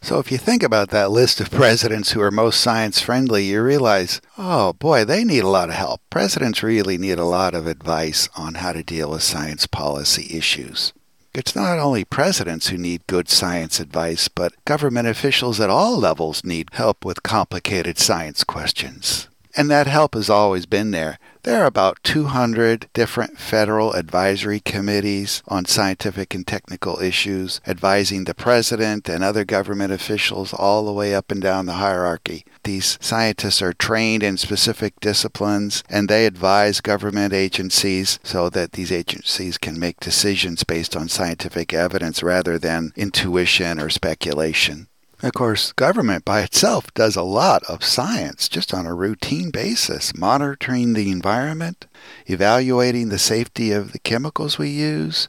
So 0.00 0.18
if 0.18 0.32
you 0.32 0.38
think 0.38 0.62
about 0.62 0.88
that 0.90 1.10
list 1.10 1.40
of 1.40 1.50
presidents 1.62 2.12
who 2.12 2.20
are 2.22 2.30
most 2.30 2.60
science 2.60 3.00
friendly, 3.00 3.44
you 3.44 3.62
realize, 3.62 4.20
oh 4.38 4.72
boy, 4.72 5.04
they 5.04 5.22
need 5.22 5.44
a 5.44 5.48
lot 5.48 5.68
of 5.68 5.74
help. 5.74 6.00
Presidents 6.10 6.62
really 6.62 6.96
need 6.98 7.18
a 7.18 7.24
lot 7.24 7.54
of 7.54 7.66
advice 7.66 8.28
on 8.36 8.54
how 8.54 8.72
to 8.72 8.82
deal 8.82 9.10
with 9.10 9.22
science 9.22 9.66
policy 9.66 10.36
issues. 10.36 10.92
It's 11.34 11.54
not 11.54 11.78
only 11.78 12.04
presidents 12.04 12.68
who 12.68 12.78
need 12.78 13.06
good 13.06 13.28
science 13.28 13.78
advice, 13.80 14.28
but 14.28 14.54
government 14.64 15.08
officials 15.08 15.60
at 15.60 15.70
all 15.70 15.98
levels 15.98 16.42
need 16.42 16.70
help 16.72 17.04
with 17.04 17.22
complicated 17.22 17.98
science 17.98 18.44
questions. 18.44 19.28
And 19.58 19.68
that 19.72 19.88
help 19.88 20.14
has 20.14 20.30
always 20.30 20.66
been 20.66 20.92
there. 20.92 21.18
There 21.42 21.60
are 21.60 21.66
about 21.66 21.98
200 22.04 22.88
different 22.92 23.40
federal 23.40 23.92
advisory 23.92 24.60
committees 24.60 25.42
on 25.48 25.64
scientific 25.64 26.32
and 26.32 26.46
technical 26.46 27.00
issues, 27.00 27.60
advising 27.66 28.22
the 28.22 28.36
president 28.36 29.08
and 29.08 29.24
other 29.24 29.44
government 29.44 29.92
officials 29.92 30.54
all 30.54 30.86
the 30.86 30.92
way 30.92 31.12
up 31.12 31.32
and 31.32 31.42
down 31.42 31.66
the 31.66 31.72
hierarchy. 31.72 32.44
These 32.62 32.98
scientists 33.00 33.60
are 33.60 33.72
trained 33.72 34.22
in 34.22 34.36
specific 34.36 35.00
disciplines 35.00 35.82
and 35.90 36.08
they 36.08 36.26
advise 36.26 36.80
government 36.80 37.32
agencies 37.32 38.20
so 38.22 38.48
that 38.50 38.74
these 38.74 38.92
agencies 38.92 39.58
can 39.58 39.76
make 39.76 39.98
decisions 39.98 40.62
based 40.62 40.94
on 40.94 41.08
scientific 41.08 41.74
evidence 41.74 42.22
rather 42.22 42.60
than 42.60 42.92
intuition 42.94 43.80
or 43.80 43.90
speculation. 43.90 44.86
Of 45.20 45.32
course, 45.32 45.72
government 45.72 46.24
by 46.24 46.42
itself 46.42 46.94
does 46.94 47.16
a 47.16 47.22
lot 47.22 47.64
of 47.64 47.82
science 47.82 48.48
just 48.48 48.72
on 48.72 48.86
a 48.86 48.94
routine 48.94 49.50
basis, 49.50 50.16
monitoring 50.16 50.92
the 50.92 51.10
environment, 51.10 51.86
evaluating 52.26 53.08
the 53.08 53.18
safety 53.18 53.72
of 53.72 53.90
the 53.90 53.98
chemicals 53.98 54.58
we 54.58 54.68
use, 54.68 55.26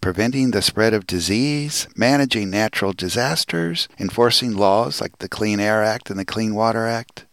preventing 0.00 0.52
the 0.52 0.62
spread 0.62 0.94
of 0.94 1.08
disease, 1.08 1.88
managing 1.96 2.50
natural 2.50 2.92
disasters, 2.92 3.88
enforcing 3.98 4.52
laws 4.56 5.00
like 5.00 5.18
the 5.18 5.28
Clean 5.28 5.58
Air 5.58 5.82
Act 5.82 6.08
and 6.08 6.20
the 6.20 6.24
Clean 6.24 6.54
Water 6.54 6.86
Act. 6.86 7.26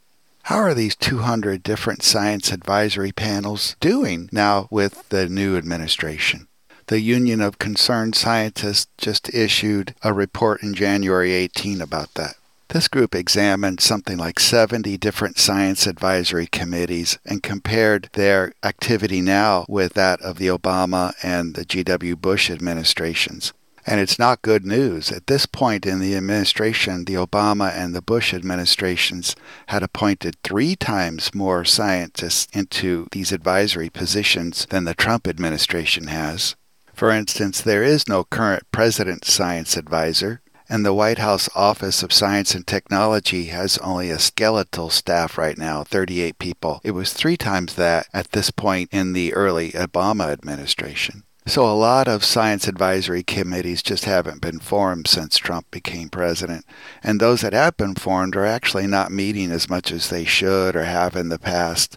How 0.44 0.58
are 0.58 0.74
these 0.74 0.96
200 0.96 1.62
different 1.62 2.02
science 2.02 2.52
advisory 2.52 3.12
panels 3.12 3.76
doing 3.80 4.30
now 4.32 4.68
with 4.72 5.08
the 5.10 5.30
new 5.30 5.56
administration? 5.56 6.49
The 6.90 7.02
Union 7.02 7.40
of 7.40 7.60
Concerned 7.60 8.16
Scientists 8.16 8.88
just 8.98 9.32
issued 9.32 9.94
a 10.02 10.12
report 10.12 10.64
in 10.64 10.74
January 10.74 11.34
18 11.34 11.82
about 11.82 12.16
that. 12.16 12.34
This 12.70 12.88
group 12.88 13.14
examined 13.14 13.80
something 13.80 14.18
like 14.18 14.40
70 14.40 14.98
different 14.98 15.38
science 15.38 15.86
advisory 15.86 16.48
committees 16.48 17.20
and 17.24 17.44
compared 17.44 18.10
their 18.14 18.54
activity 18.64 19.22
now 19.22 19.68
with 19.70 19.94
that 19.94 20.20
of 20.22 20.40
the 20.40 20.48
Obama 20.48 21.14
and 21.22 21.54
the 21.54 21.64
G.W. 21.64 22.16
Bush 22.16 22.50
administrations. 22.50 23.54
And 23.86 24.00
it's 24.00 24.18
not 24.18 24.42
good 24.42 24.66
news. 24.66 25.12
At 25.12 25.28
this 25.28 25.46
point 25.46 25.86
in 25.86 26.00
the 26.00 26.16
administration, 26.16 27.06
the 27.06 27.14
Obama 27.14 27.72
and 27.72 27.94
the 27.94 28.02
Bush 28.02 28.34
administrations 28.34 29.36
had 29.68 29.84
appointed 29.84 30.38
three 30.44 30.76
times 30.76 31.36
more 31.36 31.66
scientists 31.66 32.48
into 32.52 33.08
these 33.12 33.32
advisory 33.32 33.92
positions 33.92 34.66
than 34.72 34.86
the 34.86 34.96
Trump 34.96 35.28
administration 35.28 36.08
has. 36.08 36.56
For 37.00 37.12
instance, 37.12 37.62
there 37.62 37.82
is 37.82 38.10
no 38.10 38.26
current 38.26 38.70
President 38.74 39.24
Science 39.24 39.78
Advisor, 39.78 40.42
and 40.68 40.86
the 40.86 40.94
White 40.94 41.20
House 41.20 41.48
Office 41.56 42.04
of 42.04 42.12
Science 42.12 42.54
and 42.54 42.68
Technology 42.68 43.46
has 43.46 43.78
only 43.78 44.10
a 44.10 44.20
skeletal 44.20 44.90
staff 44.90 45.38
right 45.38 45.58
now, 45.58 45.86
38 45.86 46.38
people. 46.40 46.82
It 46.84 46.92
was 46.92 47.14
three 47.14 47.38
times 47.38 47.76
that 47.76 48.08
at 48.14 48.34
this 48.34 48.52
point 48.52 48.90
in 48.92 49.14
the 49.14 49.34
early 49.34 49.72
Obama 49.72 50.34
administration. 50.34 51.24
So 51.46 51.66
a 51.66 51.72
lot 51.72 52.10
of 52.10 52.26
science 52.26 52.68
advisory 52.68 53.24
committees 53.24 53.82
just 53.82 54.04
haven't 54.04 54.42
been 54.42 54.60
formed 54.60 55.08
since 55.08 55.38
Trump 55.38 55.72
became 55.72 56.10
president. 56.10 56.66
And 57.02 57.22
those 57.22 57.40
that 57.42 57.54
have 57.54 57.78
been 57.78 57.96
formed 57.96 58.36
are 58.36 58.46
actually 58.46 58.88
not 58.88 59.10
meeting 59.10 59.52
as 59.52 59.70
much 59.70 59.94
as 59.94 60.10
they 60.10 60.26
should 60.26 60.76
or 60.76 60.84
have 60.84 61.16
in 61.16 61.30
the 61.30 61.40
past 61.40 61.96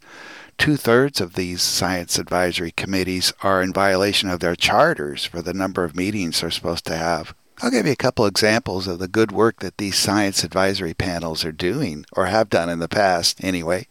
two 0.59 0.77
thirds 0.77 1.21
of 1.21 1.35
these 1.35 1.63
science 1.63 2.19
advisory 2.19 2.71
committees 2.71 3.33
are 3.43 3.63
in 3.63 3.73
violation 3.73 4.29
of 4.31 4.41
their 4.41 4.57
charters 4.57 5.25
for 5.25 5.43
the 5.43 5.55
number 5.55 5.85
of 5.85 5.97
meetings 5.97 6.41
they're 6.41 6.51
supposed 6.51 6.87
to 6.87 6.97
have. 6.97 7.35
I'll 7.61 7.71
give 7.71 7.87
you 7.87 7.93
a 7.93 7.97
couple 7.97 8.27
examples 8.27 8.89
of 8.89 8.99
the 8.99 9.07
good 9.07 9.31
work 9.31 9.61
that 9.61 9.79
these 9.79 9.97
science 9.97 10.43
advisory 10.43 10.95
panels 10.95 11.45
are 11.45 11.53
doing, 11.53 12.05
or 12.13 12.27
have 12.27 12.51
done 12.51 12.69
in 12.69 12.81
the 12.81 12.89
past 12.89 13.43
anyway. 13.45 13.87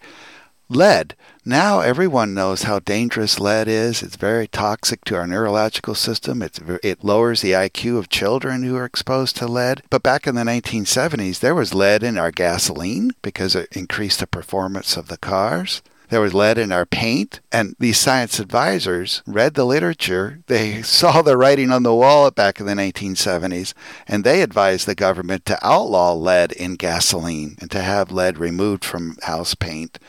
Lead. 0.68 1.16
Now 1.44 1.80
everyone 1.82 2.34
knows 2.34 2.64
how 2.64 2.80
dangerous 2.80 3.40
lead 3.40 3.68
is. 3.68 4.04
It's 4.04 4.16
very 4.16 4.48
toxic 4.48 5.04
to 5.06 5.16
our 5.16 5.28
neurological 5.28 5.96
system. 5.96 6.42
It's, 6.42 6.60
it 6.84 7.04
lowers 7.04 7.42
the 7.42 7.52
IQ 7.52 7.98
of 7.98 8.10
children 8.10 8.64
who 8.64 8.76
are 8.78 8.86
exposed 8.86 9.36
to 9.38 9.48
lead. 9.48 9.84
But 9.90 10.04
back 10.04 10.28
in 10.28 10.36
the 10.36 10.44
1970s, 10.44 11.40
there 11.40 11.56
was 11.56 11.74
lead 11.74 12.04
in 12.04 12.18
our 12.18 12.32
gasoline 12.32 13.12
because 13.22 13.56
it 13.56 13.76
increased 13.76 14.20
the 14.20 14.28
performance 14.28 14.96
of 14.96 15.08
the 15.08 15.18
cars. 15.18 15.82
There 16.12 16.20
was 16.20 16.34
lead 16.34 16.58
in 16.58 16.74
our 16.74 16.86
paint. 16.86 17.40
And 17.54 17.74
these 17.80 17.98
science 17.98 18.38
advisors 18.38 19.24
read 19.26 19.54
the 19.54 19.64
literature. 19.64 20.42
They 20.48 20.82
saw 21.00 21.22
the 21.22 21.38
writing 21.38 21.72
on 21.72 21.84
the 21.84 21.96
wall 21.96 22.30
back 22.32 22.60
in 22.60 22.66
the 22.66 22.74
1970s, 22.74 23.74
and 24.10 24.26
they 24.26 24.42
advised 24.42 24.86
the 24.86 24.94
government 24.94 25.46
to 25.46 25.66
outlaw 25.66 26.14
lead 26.14 26.52
in 26.52 26.76
gasoline 26.76 27.56
and 27.62 27.72
to 27.72 27.80
have 27.80 28.12
lead 28.12 28.38
removed 28.38 28.84
from 28.84 29.16
house 29.24 29.56
paint. 29.56 30.00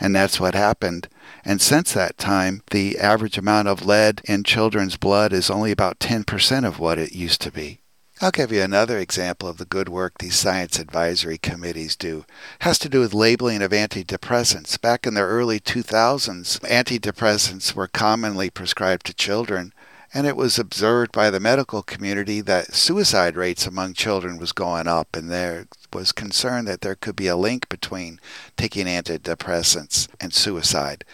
And 0.00 0.16
that's 0.16 0.40
what 0.40 0.54
happened. 0.54 1.08
And 1.44 1.60
since 1.60 1.92
that 1.92 2.16
time, 2.16 2.62
the 2.70 2.98
average 2.98 3.36
amount 3.36 3.68
of 3.68 3.84
lead 3.84 4.22
in 4.24 4.44
children's 4.44 4.96
blood 4.96 5.30
is 5.34 5.50
only 5.50 5.72
about 5.72 5.98
10% 5.98 6.66
of 6.66 6.78
what 6.78 6.98
it 6.98 7.12
used 7.12 7.42
to 7.42 7.52
be. 7.52 7.80
I'll 8.22 8.30
give 8.30 8.52
you 8.52 8.60
another 8.60 8.98
example 8.98 9.48
of 9.48 9.56
the 9.56 9.64
good 9.64 9.88
work 9.88 10.18
these 10.18 10.34
science 10.34 10.78
advisory 10.78 11.38
committees 11.38 11.96
do. 11.96 12.26
It 12.58 12.64
has 12.64 12.78
to 12.80 12.90
do 12.90 13.00
with 13.00 13.14
labeling 13.14 13.62
of 13.62 13.70
antidepressants. 13.70 14.78
Back 14.78 15.06
in 15.06 15.14
the 15.14 15.22
early 15.22 15.58
2000s, 15.58 16.60
antidepressants 16.60 17.74
were 17.74 17.88
commonly 17.88 18.50
prescribed 18.50 19.06
to 19.06 19.14
children, 19.14 19.72
and 20.12 20.26
it 20.26 20.36
was 20.36 20.58
observed 20.58 21.12
by 21.12 21.30
the 21.30 21.40
medical 21.40 21.82
community 21.82 22.40
that 22.40 22.74
suicide 22.74 23.36
rates 23.36 23.66
among 23.66 23.94
children 23.94 24.38
was 24.38 24.52
going 24.52 24.88
up 24.88 25.14
and 25.16 25.30
there 25.30 25.66
was 25.92 26.12
concern 26.12 26.64
that 26.64 26.80
there 26.80 26.94
could 26.94 27.16
be 27.16 27.26
a 27.26 27.36
link 27.36 27.68
between 27.68 28.20
taking 28.56 28.86
antidepressants 28.86 30.08
and 30.20 30.32
suicide. 30.32 31.04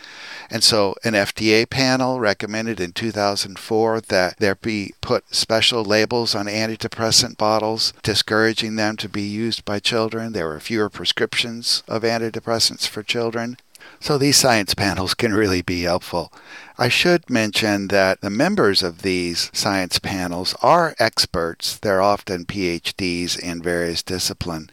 And 0.51 0.63
so 0.63 0.95
an 1.05 1.15
FDA 1.15 1.69
panel 1.69 2.21
recommended 2.21 2.81
in 2.81 2.93
2004 2.93 4.01
that 4.03 4.39
there 4.39 4.55
be 4.55 4.95
put 5.01 5.35
special 5.35 5.85
labels 5.85 6.35
on 6.35 6.47
antidepressant 6.47 7.37
bottles, 7.37 7.93
discouraging 8.03 8.77
them 8.77 8.97
to 8.99 9.09
be 9.09 9.23
used 9.23 9.65
by 9.65 9.79
children. 9.79 10.33
There 10.33 10.47
were 10.47 10.61
fewer 10.61 10.91
prescriptions 10.91 11.83
of 11.89 12.03
antidepressants 12.03 12.87
for 12.87 13.03
children. 13.03 13.57
So 14.01 14.19
these 14.19 14.37
science 14.37 14.75
panels 14.75 15.15
can 15.15 15.35
really 15.35 15.63
be 15.63 15.83
helpful. 15.83 16.33
I 16.79 16.89
should 16.89 17.31
mention 17.31 17.89
that 17.89 18.21
the 18.21 18.29
members 18.29 18.83
of 18.83 19.01
these 19.01 19.51
science 19.55 19.99
panels 19.99 20.55
are 20.63 20.95
experts. 20.99 21.79
They're 21.79 22.03
often 22.03 22.45
PhDs 22.45 23.39
in 23.39 23.63
various 23.63 24.03
disciplines, 24.03 24.69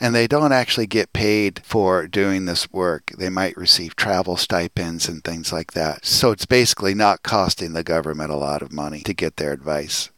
and 0.00 0.14
they 0.14 0.26
don't 0.26 0.52
actually 0.52 0.88
get 0.88 1.12
paid 1.12 1.62
for 1.64 2.08
doing 2.08 2.46
this 2.46 2.72
work. 2.72 3.12
They 3.16 3.30
might 3.30 3.56
receive 3.56 3.94
travel 3.94 4.36
stipends 4.36 5.08
and 5.08 5.22
things 5.22 5.52
like 5.52 5.72
that. 5.72 6.04
So 6.04 6.32
it's 6.32 6.46
basically 6.46 6.94
not 6.94 7.22
costing 7.22 7.72
the 7.72 7.84
government 7.84 8.32
a 8.32 8.36
lot 8.36 8.62
of 8.62 8.72
money 8.72 9.00
to 9.02 9.14
get 9.14 9.36
their 9.36 9.52
advice. 9.52 10.10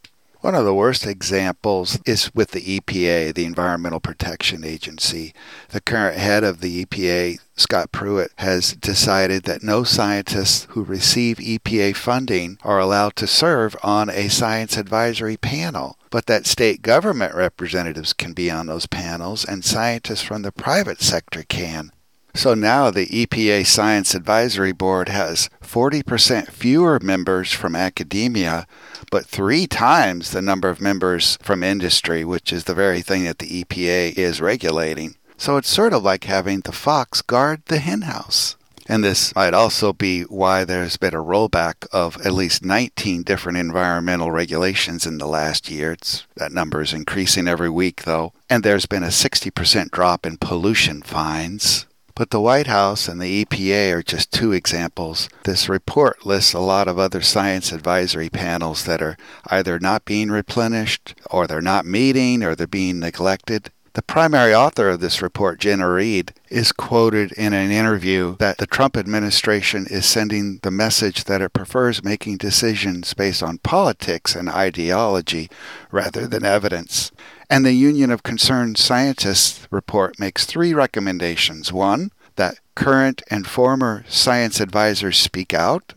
One 0.47 0.55
of 0.55 0.65
the 0.65 0.73
worst 0.73 1.05
examples 1.09 1.99
is 2.07 2.33
with 2.33 2.53
the 2.53 2.79
EPA, 2.79 3.35
the 3.35 3.45
Environmental 3.45 3.99
Protection 3.99 4.63
Agency. 4.63 5.35
The 5.71 5.81
current 5.81 6.19
head 6.19 6.45
of 6.45 6.61
the 6.61 6.85
EPA, 6.85 7.41
Scott 7.57 7.91
Pruitt, 7.91 8.31
has 8.37 8.75
decided 8.75 9.43
that 9.43 9.65
no 9.65 9.83
scientists 9.83 10.69
who 10.71 10.85
receive 10.85 11.39
EPA 11.39 11.97
funding 11.97 12.61
are 12.63 12.79
allowed 12.79 13.17
to 13.17 13.27
serve 13.27 13.75
on 13.83 14.09
a 14.09 14.29
science 14.29 14.77
advisory 14.77 15.37
panel, 15.37 15.99
but 16.11 16.27
that 16.27 16.47
state 16.47 16.81
government 16.81 17.35
representatives 17.35 18.13
can 18.13 18.33
be 18.33 18.49
on 18.49 18.69
those 18.69 18.87
panels 18.87 19.45
and 19.45 19.65
scientists 19.65 20.23
from 20.23 20.43
the 20.43 20.53
private 20.53 21.03
sector 21.03 21.43
can. 21.43 21.91
So 22.37 22.53
now 22.53 22.91
the 22.91 23.07
EPA 23.07 23.67
Science 23.67 24.15
Advisory 24.15 24.73
Board 24.73 25.09
has 25.09 25.49
40% 25.63 26.51
fewer 26.51 27.01
members 27.01 27.51
from 27.51 27.75
academia, 27.75 28.67
but 29.11 29.25
three 29.25 29.67
times 29.67 30.31
the 30.31 30.43
number 30.43 30.69
of 30.69 30.79
members 30.79 31.39
from 31.41 31.63
industry, 31.63 32.27
which 32.27 32.53
is 32.53 32.65
the 32.65 32.75
very 32.75 33.01
thing 33.01 33.25
that 33.25 33.39
the 33.39 33.65
EPA 33.65 34.19
is 34.19 34.43
regulating. 34.43 35.15
So 35.39 35.57
it's 35.57 35.71
sort 35.71 35.95
of 35.95 36.03
like 36.03 36.25
having 36.25 36.61
the 36.61 36.73
fox 36.73 37.23
guard 37.23 37.63
the 37.67 37.79
henhouse. 37.79 38.55
And 38.87 39.03
this 39.03 39.35
might 39.35 39.55
also 39.55 39.95
be 39.95 40.23
why 40.23 40.65
there's 40.65 40.99
been 40.99 41.15
a 41.15 41.19
rollback 41.19 41.87
of 41.91 42.19
at 42.25 42.35
least 42.35 42.63
19 42.63 43.23
different 43.23 43.57
environmental 43.57 44.31
regulations 44.31 45.07
in 45.07 45.17
the 45.17 45.27
last 45.27 45.71
year. 45.71 45.93
It's, 45.93 46.27
that 46.37 46.53
number 46.53 46.83
is 46.83 46.93
increasing 46.93 47.49
every 47.49 47.71
week, 47.71 48.05
though. 48.05 48.35
And 48.51 48.63
there's 48.63 48.87
been 48.87 49.03
a 49.03 49.09
60% 49.09 49.91
drop 49.91 50.27
in 50.27 50.37
pollution 50.37 51.01
fines. 51.01 51.86
But 52.17 52.31
the 52.31 52.41
White 52.41 52.67
House 52.67 53.09
and 53.09 53.21
the 53.21 53.45
EPA 53.45 53.93
are 53.93 54.03
just 54.03 54.33
two 54.33 54.53
examples. 54.53 55.29
This 55.45 55.69
report 55.69 56.25
lists 56.25 56.55
a 56.55 56.61
lot 56.61 56.89
of 56.89 56.99
other 56.99 57.21
science 57.21 57.73
advisory 57.73 58.31
panels 58.31 58.87
that 58.87 59.03
are 59.03 59.19
either 59.49 59.79
not 59.79 60.07
being 60.07 60.31
replenished, 60.31 61.15
or 61.31 61.47
they're 61.47 61.61
not 61.61 61.85
meeting, 61.85 62.43
or 62.43 62.55
they're 62.55 62.67
being 62.67 63.01
neglected. 63.01 63.71
The 63.93 64.03
primary 64.03 64.55
author 64.55 64.89
of 64.89 65.01
this 65.01 65.21
report, 65.21 65.61
Genna 65.61 65.95
Reed, 65.95 66.33
is 66.49 66.73
quoted 66.73 67.33
in 67.33 67.53
an 67.53 67.71
interview 67.71 68.37
that 68.39 68.57
the 68.57 68.67
Trump 68.67 68.97
administration 68.97 69.87
is 69.91 70.07
sending 70.07 70.59
the 70.63 70.71
message 70.71 71.25
that 71.25 71.43
it 71.43 71.53
prefers 71.53 72.03
making 72.03 72.39
decisions 72.39 73.13
based 73.13 73.43
on 73.43 73.59
politics 73.59 74.35
and 74.35 74.49
ideology 74.49 75.51
rather 75.91 76.27
than 76.27 76.47
evidence. 76.47 77.13
And 77.49 77.65
the 77.65 77.73
Union 77.73 78.11
of 78.11 78.23
Concerned 78.23 78.77
Scientists 78.77 79.69
report 79.71 80.19
makes 80.19 80.45
three 80.45 80.75
recommendations. 80.75 81.73
One, 81.73 82.11
that 82.35 82.59
current 82.75 83.23
and 83.31 83.47
former 83.47 84.05
science 84.09 84.61
advisors 84.61 85.17
speak 85.17 85.55
out. 85.55 85.95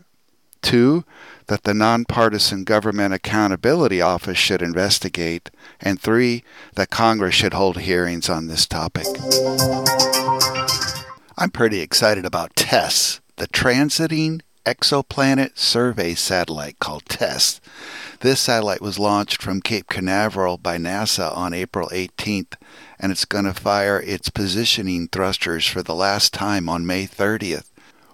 Two, 0.62 1.04
that 1.48 1.64
the 1.64 1.74
Nonpartisan 1.74 2.62
Government 2.64 3.12
Accountability 3.12 4.00
Office 4.00 4.38
should 4.38 4.62
investigate. 4.62 5.50
And 5.80 6.00
three, 6.00 6.44
that 6.76 6.90
Congress 6.90 7.34
should 7.34 7.54
hold 7.54 7.78
hearings 7.78 8.28
on 8.28 8.46
this 8.46 8.66
topic. 8.66 9.06
I'm 11.36 11.50
pretty 11.50 11.80
excited 11.80 12.24
about 12.24 12.54
TESS, 12.54 13.20
the 13.36 13.48
Transiting 13.48 14.42
Exoplanet 14.66 15.56
Survey 15.56 16.14
Satellite 16.14 16.78
called 16.78 17.06
TESS. 17.06 17.60
This 18.20 18.40
satellite 18.40 18.82
was 18.82 18.98
launched 18.98 19.40
from 19.40 19.62
Cape 19.62 19.88
Canaveral 19.88 20.58
by 20.58 20.76
NASA 20.76 21.34
on 21.34 21.54
April 21.54 21.88
18th, 21.92 22.54
and 22.98 23.10
it's 23.10 23.24
going 23.24 23.46
to 23.46 23.54
fire 23.54 23.98
its 23.98 24.28
positioning 24.28 25.08
thrusters 25.08 25.66
for 25.66 25.82
the 25.82 25.94
last 25.94 26.34
time 26.34 26.68
on 26.68 26.84
May 26.86 27.06
30th. 27.06 27.70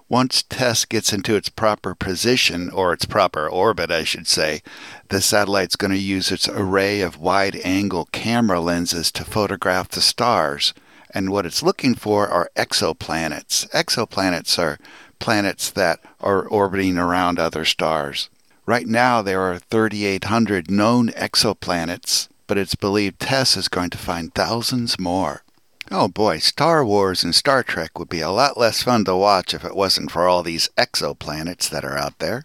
Once 0.09 0.45
TESS 0.45 0.85
gets 0.85 1.13
into 1.13 1.35
its 1.35 1.49
proper 1.49 1.93
position, 1.93 2.71
or 2.71 2.93
its 2.93 3.07
proper 3.07 3.49
orbit, 3.49 3.91
I 3.91 4.05
should 4.05 4.29
say, 4.29 4.63
the 5.09 5.21
satellite's 5.21 5.75
going 5.75 5.91
to 5.91 5.99
use 5.99 6.31
its 6.31 6.49
array 6.49 7.01
of 7.01 7.19
wide 7.19 7.57
angle 7.65 8.09
camera 8.13 8.61
lenses 8.61 9.11
to 9.13 9.25
photograph 9.25 9.89
the 9.89 10.01
stars. 10.01 10.73
And 11.13 11.31
what 11.31 11.47
it's 11.47 11.63
looking 11.63 11.97
for 11.97 12.29
are 12.29 12.51
exoplanets. 12.57 13.69
Exoplanets 13.71 14.59
are 14.61 14.79
planets 15.19 15.71
that 15.71 16.01
are 16.21 16.47
orbiting 16.47 16.99
around 16.99 17.39
other 17.39 17.65
stars. 17.65 18.29
Right 18.67 18.87
now, 18.87 19.23
there 19.23 19.41
are 19.41 19.59
3,800 19.59 20.71
known 20.71 21.09
exoplanets, 21.11 22.29
but 22.47 22.59
it's 22.59 22.75
believed 22.75 23.21
TESS 23.21 23.57
is 23.57 23.69
going 23.69 23.91
to 23.91 23.99
find 23.99 24.35
thousands 24.35 24.99
more. 24.99 25.43
Oh 25.91 26.09
boy, 26.09 26.39
Star 26.39 26.85
Wars 26.85 27.23
and 27.23 27.33
Star 27.33 27.63
Trek 27.63 27.97
would 27.99 28.09
be 28.09 28.21
a 28.21 28.31
lot 28.31 28.59
less 28.59 28.83
fun 28.83 29.05
to 29.05 29.15
watch 29.15 29.55
if 29.55 29.65
it 29.65 29.77
wasn't 29.77 30.11
for 30.11 30.27
all 30.27 30.43
these 30.43 30.69
exoplanets 30.77 31.69
that 31.71 31.85
are 31.85 31.97
out 31.97 32.19
there. 32.19 32.45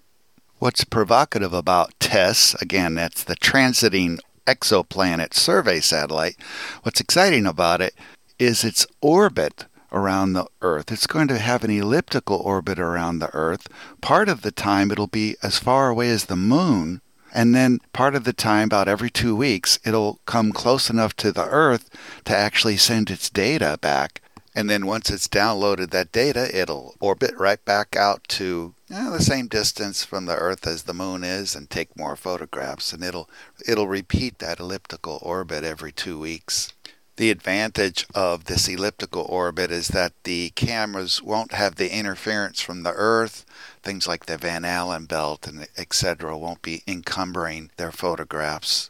What's 0.59 0.83
provocative 0.83 1.53
about 1.53 1.99
TESS, 1.99 2.53
again, 2.61 2.93
that's 2.93 3.23
the 3.23 3.35
Transiting 3.35 4.19
Exoplanet 4.45 5.33
Survey 5.33 5.79
Satellite, 5.79 6.37
what's 6.83 6.99
exciting 6.99 7.47
about 7.47 7.81
it 7.81 7.95
is 8.37 8.63
its 8.63 8.85
orbit 9.01 9.65
around 9.91 10.33
the 10.33 10.45
Earth. 10.61 10.91
It's 10.91 11.07
going 11.07 11.27
to 11.29 11.37
have 11.37 11.63
an 11.63 11.71
elliptical 11.71 12.37
orbit 12.37 12.79
around 12.79 13.19
the 13.19 13.33
Earth. 13.33 13.67
Part 14.01 14.29
of 14.29 14.41
the 14.41 14.51
time, 14.51 14.91
it'll 14.91 15.07
be 15.07 15.35
as 15.43 15.59
far 15.59 15.89
away 15.89 16.09
as 16.09 16.25
the 16.25 16.35
Moon. 16.35 17.01
And 17.33 17.55
then 17.55 17.79
part 17.93 18.15
of 18.15 18.23
the 18.23 18.33
time, 18.33 18.67
about 18.67 18.87
every 18.87 19.09
two 19.09 19.35
weeks, 19.35 19.79
it'll 19.85 20.19
come 20.25 20.51
close 20.51 20.89
enough 20.89 21.15
to 21.17 21.31
the 21.31 21.45
Earth 21.45 21.89
to 22.25 22.35
actually 22.35 22.77
send 22.77 23.09
its 23.09 23.29
data 23.29 23.77
back. 23.81 24.21
And 24.53 24.69
then 24.69 24.85
once 24.85 25.09
it's 25.09 25.29
downloaded 25.29 25.91
that 25.91 26.11
data, 26.11 26.49
it'll 26.53 26.95
orbit 26.99 27.33
right 27.37 27.63
back 27.63 27.95
out 27.95 28.27
to 28.29 28.75
know, 28.91 29.11
the 29.11 29.23
same 29.23 29.47
distance 29.47 30.03
from 30.03 30.25
the 30.25 30.35
Earth 30.35 30.67
as 30.67 30.83
the 30.83 30.93
Moon 30.93 31.23
is, 31.23 31.55
and 31.55 31.69
take 31.69 31.97
more 31.97 32.15
photographs. 32.15 32.91
And 32.93 33.03
it'll 33.03 33.29
it'll 33.67 33.87
repeat 33.87 34.39
that 34.39 34.59
elliptical 34.59 35.19
orbit 35.21 35.63
every 35.63 35.91
two 35.91 36.19
weeks. 36.19 36.73
The 37.21 37.29
advantage 37.29 38.07
of 38.15 38.45
this 38.45 38.67
elliptical 38.67 39.21
orbit 39.29 39.69
is 39.69 39.89
that 39.89 40.13
the 40.23 40.49
cameras 40.55 41.21
won't 41.21 41.53
have 41.53 41.75
the 41.75 41.95
interference 41.95 42.61
from 42.61 42.81
the 42.81 42.93
Earth. 42.93 43.45
Things 43.83 44.07
like 44.07 44.25
the 44.25 44.39
Van 44.39 44.65
Allen 44.65 45.05
belt 45.05 45.45
and 45.45 45.67
etc. 45.77 46.35
won't 46.35 46.63
be 46.63 46.81
encumbering 46.87 47.69
their 47.77 47.91
photographs. 47.91 48.89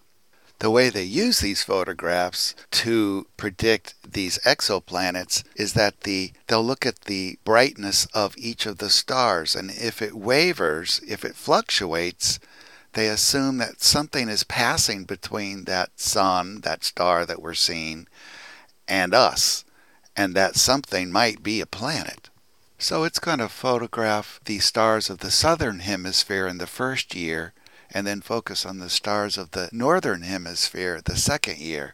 The 0.60 0.72
way 0.72 0.89
they 0.89 1.04
use 1.04 1.41
these 1.41 1.63
photographs 1.63 2.56
to 2.72 3.28
predict 3.36 3.96
these 4.10 4.39
exoplanets 4.46 5.44
is 5.58 5.74
that 5.74 6.00
the 6.04 6.32
they'll 6.48 6.63
look 6.63 6.86
at 6.86 7.02
the 7.02 7.38
brightness 7.44 8.06
of 8.13 8.38
each 8.38 8.65
of 8.65 8.78
the 8.78 8.89
stars 8.89 9.58
and 9.58 9.70
if 9.72 10.02
it 10.02 10.15
wavers, 10.15 11.02
if 11.06 11.26
it 11.26 11.36
fluctuates, 11.36 12.39
they 12.93 13.08
assume 13.08 13.58
that 13.58 13.82
something 13.82 14.30
is 14.30 14.43
passing 14.43 15.06
between 15.06 15.63
that 15.65 15.99
sun, 15.99 16.62
that 16.62 16.84
star 16.84 17.25
that 17.25 17.41
we're 17.41 17.54
seeing, 17.54 18.08
and 18.88 19.13
us, 19.13 19.63
and 20.15 20.36
that 20.36 20.56
something 20.56 21.12
might 21.12 21.41
be 21.41 21.62
a 21.62 21.65
planet. 21.65 22.30
So 22.77 23.04
it's 23.04 23.19
going 23.19 23.39
to 23.39 23.47
photograph 23.47 24.39
the 24.45 24.60
stars 24.60 25.10
of 25.10 25.19
the 25.19 25.32
southern 25.32 25.80
hemisphere 25.80 26.47
in 26.47 26.58
the 26.58 26.67
first 26.67 27.15
year 27.15 27.54
and 27.91 28.08
then 28.08 28.21
focus 28.21 28.65
on 28.65 28.80
the 28.80 28.89
stars 28.89 29.38
of 29.38 29.51
the 29.51 29.69
northern 29.71 30.23
hemisphere 30.23 31.01
the 31.04 31.15
second 31.15 31.60
year. 31.60 31.93